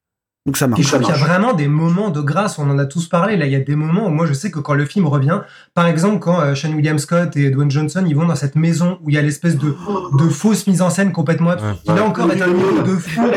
[0.49, 0.81] Donc ça marche.
[0.81, 3.07] Et je trouve qu'il y a vraiment des moments de grâce, on en a tous
[3.07, 3.37] parlé.
[3.37, 5.41] Là, il y a des moments où moi je sais que quand le film revient,
[5.75, 8.99] par exemple, quand euh, Sean William Scott et Dwayne Johnson ils vont dans cette maison
[9.03, 9.77] où il y a l'espèce de,
[10.19, 13.29] de fausse mise en scène complètement absurde, qui là encore est un niveau de fou.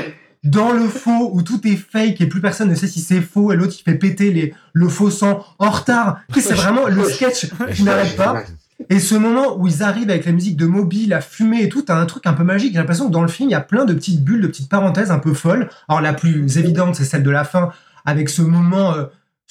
[0.46, 3.52] Dans le faux, où tout est fake et plus personne ne sait si c'est faux,
[3.52, 6.20] et l'autre il fait péter les, le faux sang en retard.
[6.34, 8.44] C'est vraiment le sketch qui n'arrête pas.
[8.90, 11.82] Et ce moment où ils arrivent avec la musique de Moby, la fumée et tout,
[11.82, 12.74] t'as un truc un peu magique.
[12.74, 14.70] J'ai l'impression que dans le film, il y a plein de petites bulles, de petites
[14.70, 15.70] parenthèses un peu folles.
[15.88, 17.70] Alors la plus évidente, c'est celle de la fin,
[18.06, 19.06] avec ce moment euh,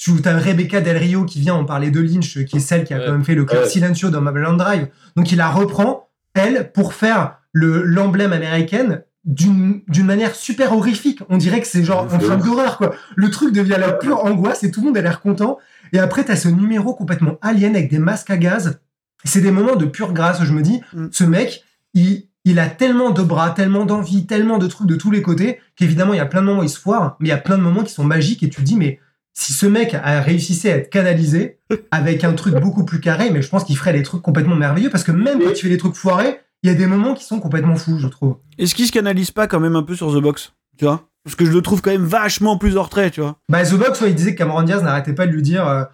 [0.08, 2.84] où t'as Rebecca Del Rio qui vient en parler de Lynch, euh, qui est celle
[2.84, 3.04] qui a Ouais.
[3.06, 3.68] quand même fait le club Ouais.
[3.68, 4.88] silencio dans Mulholland Drive.
[5.16, 11.20] Donc il la reprend, elle, pour faire le l'emblème américaine d'une d'une manière super horrifique.
[11.28, 12.94] On dirait que c'est genre un film d'horreur, quoi.
[13.16, 15.58] Le truc devient la pure angoisse et tout le monde a l'air content.
[15.92, 18.80] Et après, t'as ce numéro complètement alien avec des masques à gaz.
[19.24, 21.64] C'est des moments de pure grâce où je me dis, ce mec,
[21.94, 25.58] il, il a tellement de bras, tellement d'envie, tellement de trucs de tous les côtés,
[25.76, 27.38] qu'évidemment, il y a plein de moments où il se foire, mais il y a
[27.38, 28.98] plein de moments qui sont magiques et tu te dis, mais
[29.32, 31.58] si ce mec a réussi à être canalisé
[31.90, 34.90] avec un truc beaucoup plus carré, mais je pense qu'il ferait des trucs complètement merveilleux
[34.90, 37.24] parce que même quand il fait des trucs foirés, il y a des moments qui
[37.24, 38.36] sont complètement fous, je trouve.
[38.58, 41.08] Est-ce qu'il se canalise pas quand même un peu sur The Box Tu vois?
[41.24, 43.36] Parce que je le trouve quand même vachement plus hors trait, tu vois.
[43.48, 45.84] Bah, The Box, ouais, il disait que Cameron Diaz n'arrêtait pas de lui dire euh,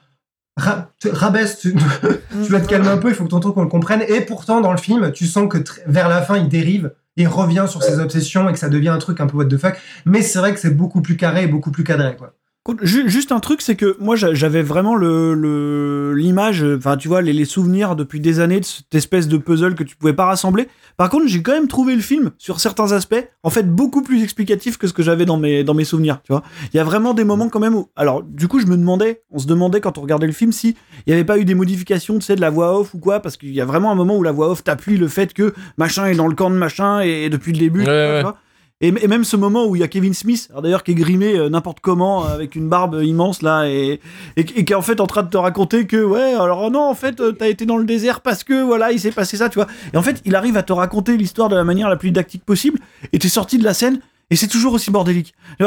[0.56, 1.74] Rabaisse, tu,
[2.44, 4.02] tu vas te calmer un peu, il faut que ton truc on le comprenne.
[4.08, 7.66] Et pourtant, dans le film, tu sens que vers la fin, il dérive et revient
[7.68, 9.76] sur ses obsessions et que ça devient un truc un peu what the fuck.
[10.04, 12.34] Mais c'est vrai que c'est beaucoup plus carré et beaucoup plus cadré, quoi.
[12.82, 17.32] Juste un truc, c'est que moi j'a- j'avais vraiment le l'image, enfin tu vois, les,
[17.32, 20.68] les souvenirs depuis des années de cette espèce de puzzle que tu pouvais pas rassembler.
[20.96, 24.22] Par contre, j'ai quand même trouvé le film sur certains aspects, en fait beaucoup plus
[24.22, 26.20] explicatif que ce que j'avais dans mes dans mes souvenirs.
[26.24, 26.42] Tu vois,
[26.72, 29.22] il y a vraiment des moments quand même où, alors du coup, je me demandais,
[29.30, 31.54] on se demandait quand on regardait le film si il y avait pas eu des
[31.54, 33.94] modifications, tu sais, de la voix off ou quoi, parce qu'il y a vraiment un
[33.94, 36.56] moment où la voix off t'appuie le fait que machin est dans le camp de
[36.56, 37.80] machin et, depuis le début.
[37.80, 38.16] Ouais, tu vois, ouais.
[38.18, 38.36] tu vois.
[38.80, 41.34] Et, et même ce moment où il y a Kevin Smith, d'ailleurs qui est grimé
[41.34, 44.00] euh, n'importe comment euh, avec une barbe immense là et,
[44.36, 46.70] et, et qui est en fait en train de te raconter que ouais alors oh
[46.70, 49.38] non en fait euh, t'as été dans le désert parce que voilà il s'est passé
[49.38, 49.66] ça tu vois.
[49.94, 52.44] Et en fait il arrive à te raconter l'histoire de la manière la plus didactique
[52.44, 52.78] possible
[53.14, 54.00] et t'es sorti de la scène
[54.30, 55.34] et c'est toujours aussi bordélique.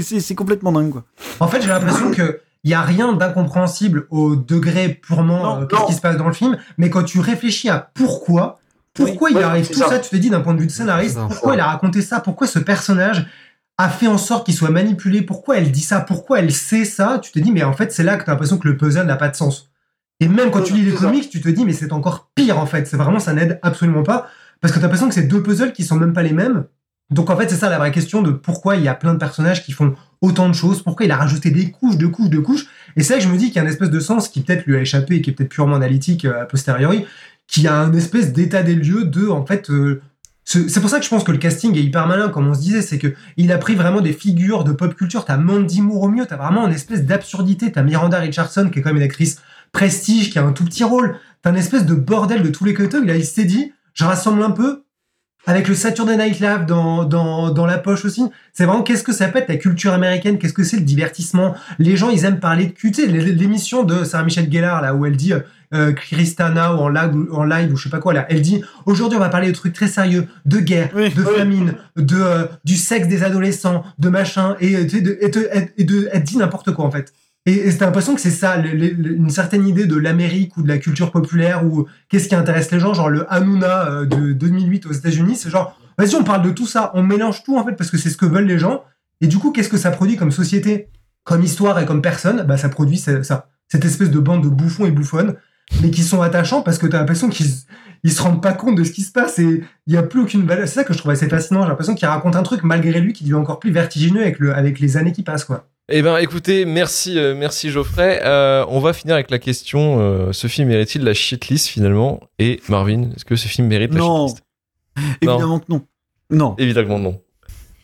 [0.00, 1.04] C'est complètement dingue quoi.
[1.40, 5.86] En fait, j'ai l'impression que il y a rien d'incompréhensible au degré purement euh, qu'est-ce
[5.86, 8.60] qui se passe dans le film, mais quand tu réfléchis à pourquoi,
[8.94, 9.88] pourquoi il Ouais, arrive tout ça.
[9.88, 9.98] ça.
[9.98, 12.46] tu te dis d'un point de vue de scénariste, pourquoi il a raconté ça, pourquoi
[12.46, 13.26] ce personnage
[13.78, 17.18] a fait en sorte qu'il soit manipulé, pourquoi elle dit ça, pourquoi elle sait ça,
[17.22, 19.06] tu te dis mais en fait c'est là que tu as l'impression que le puzzle
[19.06, 19.70] n'a pas de sens.
[20.20, 22.66] Et même quand tu lis les comics, tu te dis mais c'est encore pire en
[22.66, 24.28] fait, c'est vraiment ça n'aide absolument pas
[24.60, 26.64] parce que tu as l'impression que c'est deux puzzles qui sont même pas les mêmes.
[27.10, 29.18] Donc en fait, c'est ça la vraie question de pourquoi il y a plein de
[29.18, 32.38] personnages qui font autant de choses, pourquoi il a rajouté des couches, de couches, de
[32.38, 32.66] couches.
[32.96, 34.40] Et c'est là que je me dis qu'il y a une espèce de sens qui
[34.40, 37.04] peut-être lui a échappé et qui est peut-être purement analytique euh, a posteriori,
[37.46, 40.00] qui a un espèce d'état des lieux de, en fait, euh,
[40.44, 42.54] ce- c'est pour ça que je pense que le casting est hyper malin, comme on
[42.54, 45.24] se disait, c'est que il a pris vraiment des figures de pop culture.
[45.24, 47.70] T'as Mandy Moore au mieux, t'as vraiment une espèce d'absurdité.
[47.70, 49.40] T'as Miranda Richardson qui est quand même une actrice
[49.72, 51.16] prestige, qui a un tout petit rôle.
[51.42, 52.98] T'as une espèce de bordel de tous les côtés.
[53.02, 54.84] Il, il s'est dit, je rassemble un peu
[55.46, 58.22] avec le Saturday Night Live dans, dans, dans la poche aussi.
[58.52, 61.54] C'est vraiment qu'est-ce que ça peut être la culture américaine, qu'est-ce que c'est le divertissement?
[61.78, 62.92] Les gens, ils aiment parler de cul.
[62.92, 65.40] Tu sais, l'é- l'émission de Sarah Michelle Gellar, là, où elle dit, euh,
[65.74, 68.42] euh, Christana ou en live, ou en live ou je sais pas quoi, là, elle
[68.42, 72.44] dit, aujourd'hui, on va parler de trucs très sérieux, de guerre, de famine, de, euh,
[72.64, 76.22] du sexe des adolescents, de machin, et, euh, sais, de, et, de- et de- elle
[76.22, 77.12] dit n'importe quoi, en fait.
[77.46, 80.78] Et, et t'as l'impression que c'est ça, une certaine idée de l'Amérique ou de la
[80.78, 84.92] culture populaire ou qu'est-ce qui intéresse les gens, genre le Hanouna euh, de 2008 aux
[84.92, 87.90] États-Unis, c'est genre, vas-y, on parle de tout ça, on mélange tout en fait parce
[87.90, 88.84] que c'est ce que veulent les gens.
[89.20, 90.88] Et du coup, qu'est-ce que ça produit comme société,
[91.24, 92.42] comme histoire et comme personne?
[92.42, 93.48] Bah, ça produit ça, ça.
[93.68, 95.34] cette espèce de bande de bouffons et bouffonnes,
[95.80, 97.50] mais qui sont attachants parce que t'as l'impression qu'ils
[98.04, 100.20] ils se rendent pas compte de ce qui se passe et il y a plus
[100.20, 100.66] aucune valeur.
[100.66, 101.62] C'est ça que je trouve assez fascinant.
[101.62, 104.54] J'ai l'impression qu'il raconte un truc malgré lui qui devient encore plus vertigineux avec le
[104.54, 105.68] avec les années qui passent quoi.
[105.94, 108.18] Eh ben, écoutez, merci, euh, merci Geoffrey.
[108.24, 112.20] Euh, on va finir avec la question euh, ce film mérite-t-il la shitlist finalement?
[112.38, 114.28] Et Marvin, est-ce que ce film mérite la Non.
[114.28, 114.44] shitlist?
[115.20, 115.82] Évidemment que non
[116.30, 117.20] non Évidemment non.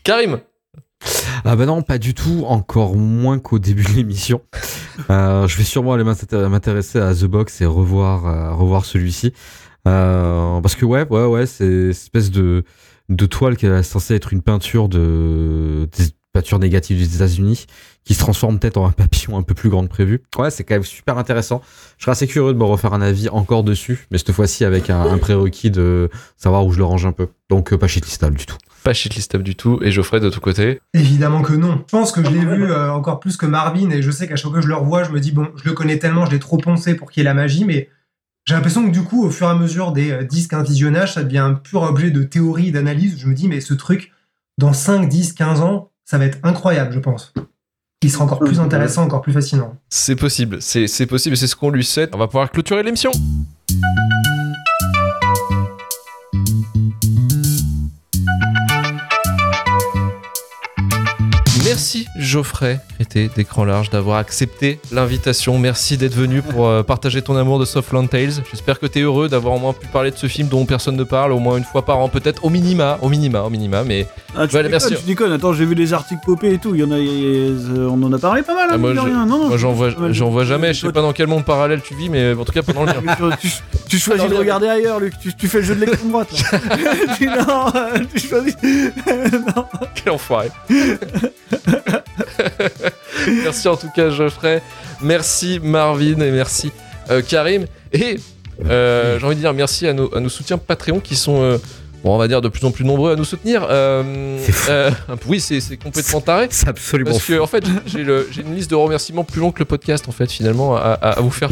[0.03, 0.39] Karim?
[1.45, 4.41] Ah bah non, pas du tout, encore moins qu'au début de l'émission.
[5.11, 9.33] Euh, je vais sûrement aller m'intér- m'intéresser à The Box et revoir, euh, revoir celui-ci.
[9.87, 12.63] Euh, parce que ouais, ouais, ouais, c'est une espèce de,
[13.09, 15.87] de toile qui est censée être une peinture de,
[16.33, 17.65] peintures négatives des États-Unis
[18.05, 20.23] qui se transforme peut-être en un papillon un peu plus grand que prévu.
[20.37, 21.61] Ouais, c'est quand même super intéressant.
[21.97, 24.89] Je serais assez curieux de me refaire un avis encore dessus, mais cette fois-ci avec
[24.89, 27.27] un, un prérequis de savoir où je le range un peu.
[27.49, 28.57] Donc euh, pas shitlistable du tout.
[28.83, 29.79] Pas shitlistable du tout.
[29.83, 30.79] Et Geoffrey, de ton côté?
[30.93, 31.83] Évidemment que non.
[31.87, 34.35] Je pense que je l'ai vu euh, encore plus que Marvin et je sais qu'à
[34.35, 36.31] chaque fois que je le revois, je me dis, bon, je le connais tellement, je
[36.31, 37.89] l'ai trop poncé pour qu'il y ait la magie, mais
[38.45, 41.23] j'ai l'impression que du coup, au fur et à mesure des euh, 10-15 visionnages, ça
[41.23, 43.19] devient un pur objet de théorie, d'analyse.
[43.19, 44.11] Je me dis, mais ce truc,
[44.57, 47.33] dans 5, 10, 15 ans, ça va être incroyable, je pense.
[48.01, 49.75] Il sera encore plus intéressant, encore plus fascinant.
[49.89, 52.15] C'est possible, c'est possible et c'est ce qu'on lui souhaite.
[52.15, 53.11] On va pouvoir clôturer l'émission.
[61.79, 65.57] Merci Geoffrey traité d'écran large, d'avoir accepté l'invitation.
[65.57, 68.33] Merci d'être venu pour euh, partager ton amour de Softland Tales.
[68.51, 70.97] J'espère que tu es heureux d'avoir au moins pu parler de ce film dont personne
[70.97, 73.85] ne parle, au moins une fois par an, peut-être au minima, au minima, au minima.
[73.85, 74.05] Mais
[74.35, 75.01] Ah, tu, Voilà, déconnes, merci.
[75.01, 76.97] tu déconnes, attends, j'ai vu des articles popés et tout, il y en a,
[77.89, 79.25] on en a parlé pas mal, hein, Ah, moi, mine de je- rien.
[79.25, 80.13] Non, non, moi, j'en vois, pas mal.
[80.13, 80.73] j'en vois jamais.
[80.73, 82.91] Je sais pas dans quel monde parallèle tu vis, mais en tout cas pendant le
[83.01, 83.15] mien.
[83.39, 83.53] Tu, tu-
[83.87, 85.13] tu choisis Attends, de regarder ailleurs, Luc.
[85.21, 86.27] Tu, tu fais le jeu de l'extrême droite.
[86.51, 86.59] là.
[87.17, 88.57] Tu- non, euh, tu choisis.
[89.55, 89.63] non.
[89.95, 90.49] Quel enfoiré.
[93.43, 94.61] merci en tout cas Geoffrey,
[95.01, 96.71] merci Marvin et merci
[97.09, 97.65] euh, Karim.
[97.93, 98.19] Et
[98.65, 101.57] euh, j'ai envie de dire merci à nos, à nos soutiens Patreon qui sont, euh,
[102.03, 103.67] bon, on va dire, de plus en plus nombreux à nous soutenir.
[105.27, 106.47] Oui, c'est complètement taré.
[106.51, 107.33] C'est absolument Parce fou.
[107.33, 108.01] que en fait, j'ai
[108.41, 111.21] une liste de remerciements plus longue que le podcast en fait finalement à, à- à
[111.21, 111.49] vous faire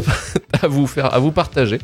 [0.62, 1.78] à vous faire à vous partager.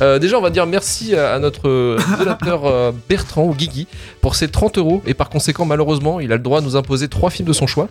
[0.00, 3.86] Euh, déjà, on va dire merci à, notre donateur euh, Bertrand ou Guigui
[4.20, 7.08] pour ses 30 euros et par conséquent malheureusement il a le droit de nous imposer
[7.08, 7.88] trois films de son choix.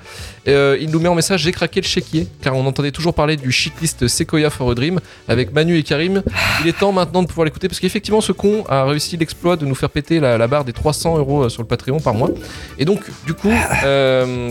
[0.48, 3.38] Euh, il nous met en message j'ai craqué le chéquier car on entendait toujours parler
[3.38, 6.24] du shitlist Sequoia for a Dream avec Manu et Karim.
[6.62, 9.66] Il est temps maintenant de pouvoir l'écouter parce qu'effectivement ce con a réussi l'exploit de
[9.66, 12.30] nous faire péter la, barre des 300 euros euh, sur le Patreon par mois.
[12.78, 13.54] Et donc du coup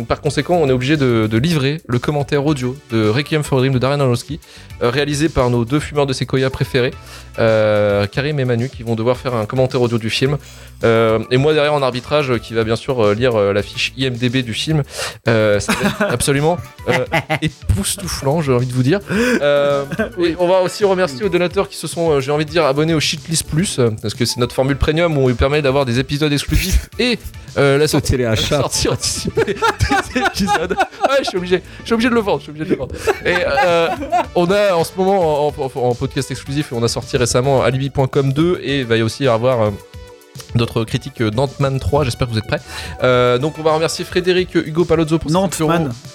[0.08, 3.74] par conséquent on est obligé de, livrer le commentaire audio de Requiem for a Dream
[3.74, 4.40] de Darren Aronofsky
[4.80, 6.92] réalisé par nos deux fumeurs de Sequoia préférés,
[7.38, 10.38] euh, Karim et Manu, qui vont devoir faire un commentaire audio du film.
[10.82, 14.42] Euh, et moi derrière en arbitrage, euh, qui va bien sûr lire la fiche IMDB
[14.42, 14.82] du film.
[15.28, 16.58] Euh, ça va être absolument
[17.42, 19.00] époustouflant, j'ai envie de vous dire.
[20.18, 22.94] Et on va aussi remercier aux donateurs qui se sont, j'ai envie de dire, abonnés
[22.94, 26.32] au Shitlist Plus, parce que c'est notre formule premium où il permet d'avoir des épisodes
[26.32, 27.18] exclusifs et
[27.56, 28.60] euh, la sortie, la téléachat.
[28.60, 30.76] sortie anticipée des épisodes.
[31.08, 32.76] Ouais, je suis obligé, je suis obligé de le vendre, je suis obligé de le
[32.76, 32.94] vendre.
[33.24, 33.88] Et euh,
[34.34, 38.60] on a en ce moment en, en- podcast exclusif, on a sorti récemment Alibi.com 2
[38.62, 39.70] et il va y aussi avoir euh,
[40.54, 42.60] d'autres critiques euh, d'Ant-Man 3, j'espère que vous êtes prêts.
[43.02, 45.72] Euh, donc on va remercier Frédéric Hugo Palozzo pour ses 5 euros.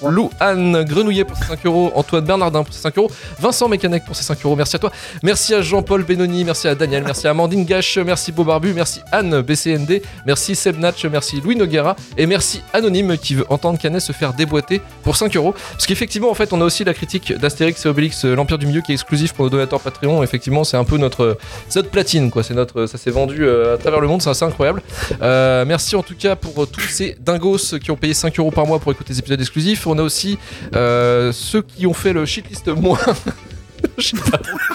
[0.09, 4.05] Lou Anne Grenouillet pour ses 5 euros, Antoine Bernardin pour ses 5 euros, Vincent Mécanec
[4.05, 4.91] pour ses 5 euros, merci à toi,
[5.23, 9.01] merci à Jean-Paul Benoni, merci à Daniel, merci à Amandine Gache, merci Beau Barbu, merci
[9.11, 11.95] Anne BCND, merci Seb Natch, merci Louis Noguera.
[12.17, 15.53] Et merci Anonyme qui veut entendre Canet se faire déboîter pour 5 euros.
[15.71, 18.65] Parce qu'effectivement, en fait, on a aussi la critique d'Astérix et Obélix, euh, l'Empire du
[18.65, 20.23] Milieu qui est exclusif pour nos donateurs Patreon.
[20.23, 21.37] Effectivement, c'est un peu notre,
[21.75, 22.43] notre platine, quoi.
[22.43, 24.81] C'est notre, ça s'est vendu à travers le monde, c'est incroyable.
[25.21, 28.51] Euh, merci en tout cas pour euh, tous ces dingos qui ont payé 5 euros
[28.51, 29.87] par mois pour écouter les épisodes exclusifs.
[29.87, 30.37] On a aussi
[30.75, 32.99] euh, ceux qui ont fait le shitlist moins.
[33.97, 34.15] Je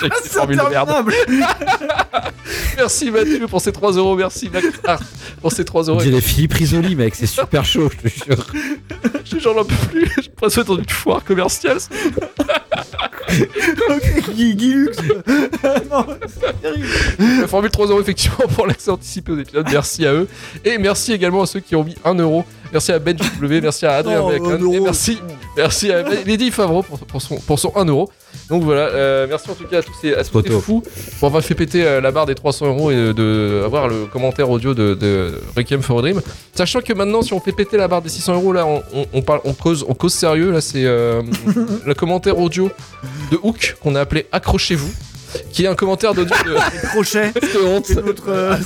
[0.01, 0.91] j'ai une formule de merde.
[2.77, 4.17] Merci Mathieu pour ces 3 euros.
[4.17, 5.03] Merci Max Hart
[5.41, 6.01] pour ces 3 euros.
[6.01, 8.47] Dirait Philippe Risoli, mec, c'est super chaud, je te jure.
[9.25, 10.11] Je- J'en peux plus.
[10.23, 11.79] Je passe dans une foire commerciale.
[13.89, 14.97] ok, Guy, Guy Lux.
[15.91, 16.87] non, c'est terrible.
[17.41, 19.67] La formule 3 euros effectivement pour l'accès anticipé aux épisodes.
[19.71, 20.29] Merci à eux.
[20.65, 22.45] Et merci également à ceux qui ont mis 1 euro.
[22.73, 25.19] Merci à Ben W, merci à Adrien Oh, Bacon, et merci,
[25.57, 28.11] merci à Lady Favreau pour, pour son, pour son 1 euro.
[28.49, 30.83] Donc voilà, euh, merci en tout cas à tous ces, à tous ces fous
[31.19, 34.07] pour avoir fait péter euh, la barre des 300 euros et de, de avoir le
[34.07, 36.21] commentaire audio de, de Requiem for a Dream.
[36.55, 39.07] Sachant que maintenant, si on fait péter la barre des 600 euros, là, on, on,
[39.13, 40.51] on parle, on cause, on cause sérieux.
[40.51, 41.23] Là, c'est euh,
[41.87, 42.71] le commentaire audio
[43.31, 44.93] de Hook qu'on a appelé Accrochez-vous,
[45.51, 46.55] qui est un commentaire d'audio de.
[46.89, 47.33] Crochet.
[47.65, 47.87] honte.
[47.87, 48.57] C'est notre euh.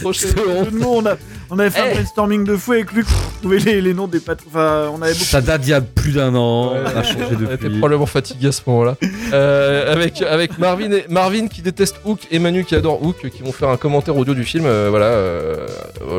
[0.84, 1.16] On, a,
[1.50, 1.90] on avait fait Eh.
[1.90, 4.46] un brainstorming de fou avec Luc pour trouver les, les noms des patrons.
[4.50, 5.24] Enfin, on avait beaucoup.
[5.24, 7.78] Ça date d'il y a plus d'un an, Ouais, on a changé On était depuis.
[7.78, 8.96] probablement fatigué à ce moment-là.
[9.32, 13.42] Euh, avec avec Marvin, et, Marvin qui déteste Hook et Manu qui adore Hook, qui
[13.42, 14.64] vont faire un commentaire audio du film.
[14.66, 15.66] Euh, voilà, euh,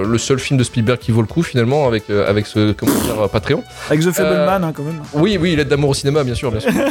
[0.06, 3.30] le seul film de Spielberg qui vaut le coup finalement avec, euh, avec ce commentaire
[3.30, 3.64] Patreon.
[3.90, 5.02] Avec The Fableman, Euh, hein, quand même.
[5.14, 6.72] Oui, oui, l'aide d'amour au cinéma, bien sûr, bien sûr.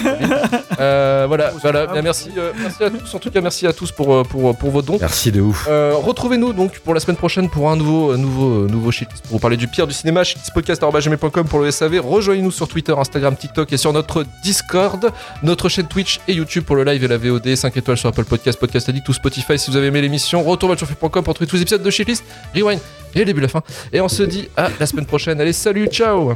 [0.80, 1.86] Euh, voilà, voilà.
[1.88, 3.12] Bien, merci, euh, merci à tous.
[3.12, 4.96] En tout cas, merci à tous pour, pour, pour vos dons.
[5.00, 5.66] Merci de ouf.
[5.68, 9.22] Euh, Retrouvez-nous donc pour la semaine prochaine pour un nouveau, un nouveau, euh, nouveau shitlist
[9.22, 10.24] pour vous parler du pire du cinéma.
[10.24, 12.00] shitlistpodcast.com pour le SAV.
[12.00, 15.10] Rejoignez-nous sur Twitter, Instagram, TikTok et sur notre Discord,
[15.42, 17.54] notre chaîne Twitch et YouTube pour le live et la VOD.
[17.54, 20.42] 5 étoiles sur Apple Podcast, Podcast Addict ou Spotify si vous avez aimé l'émission.
[20.42, 22.24] Retour sur pour trouver tous les épisodes de Shitlist,
[22.54, 22.80] Rewind
[23.14, 23.62] et le début la fin.
[23.92, 25.40] Et on se dit à la semaine prochaine.
[25.40, 26.34] Allez, salut, ciao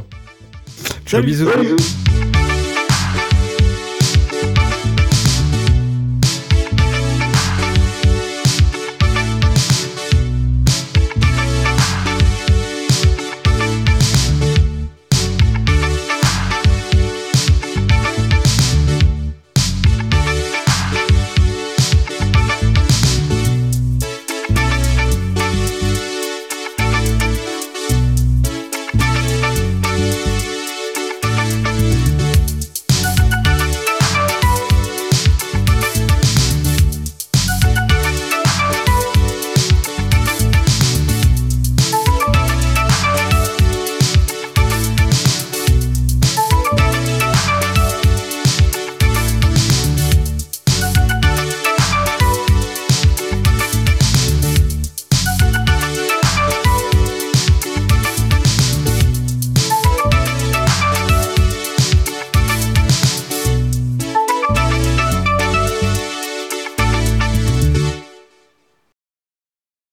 [1.05, 1.49] Ciao, bisous.
[1.49, 2.32] Salut.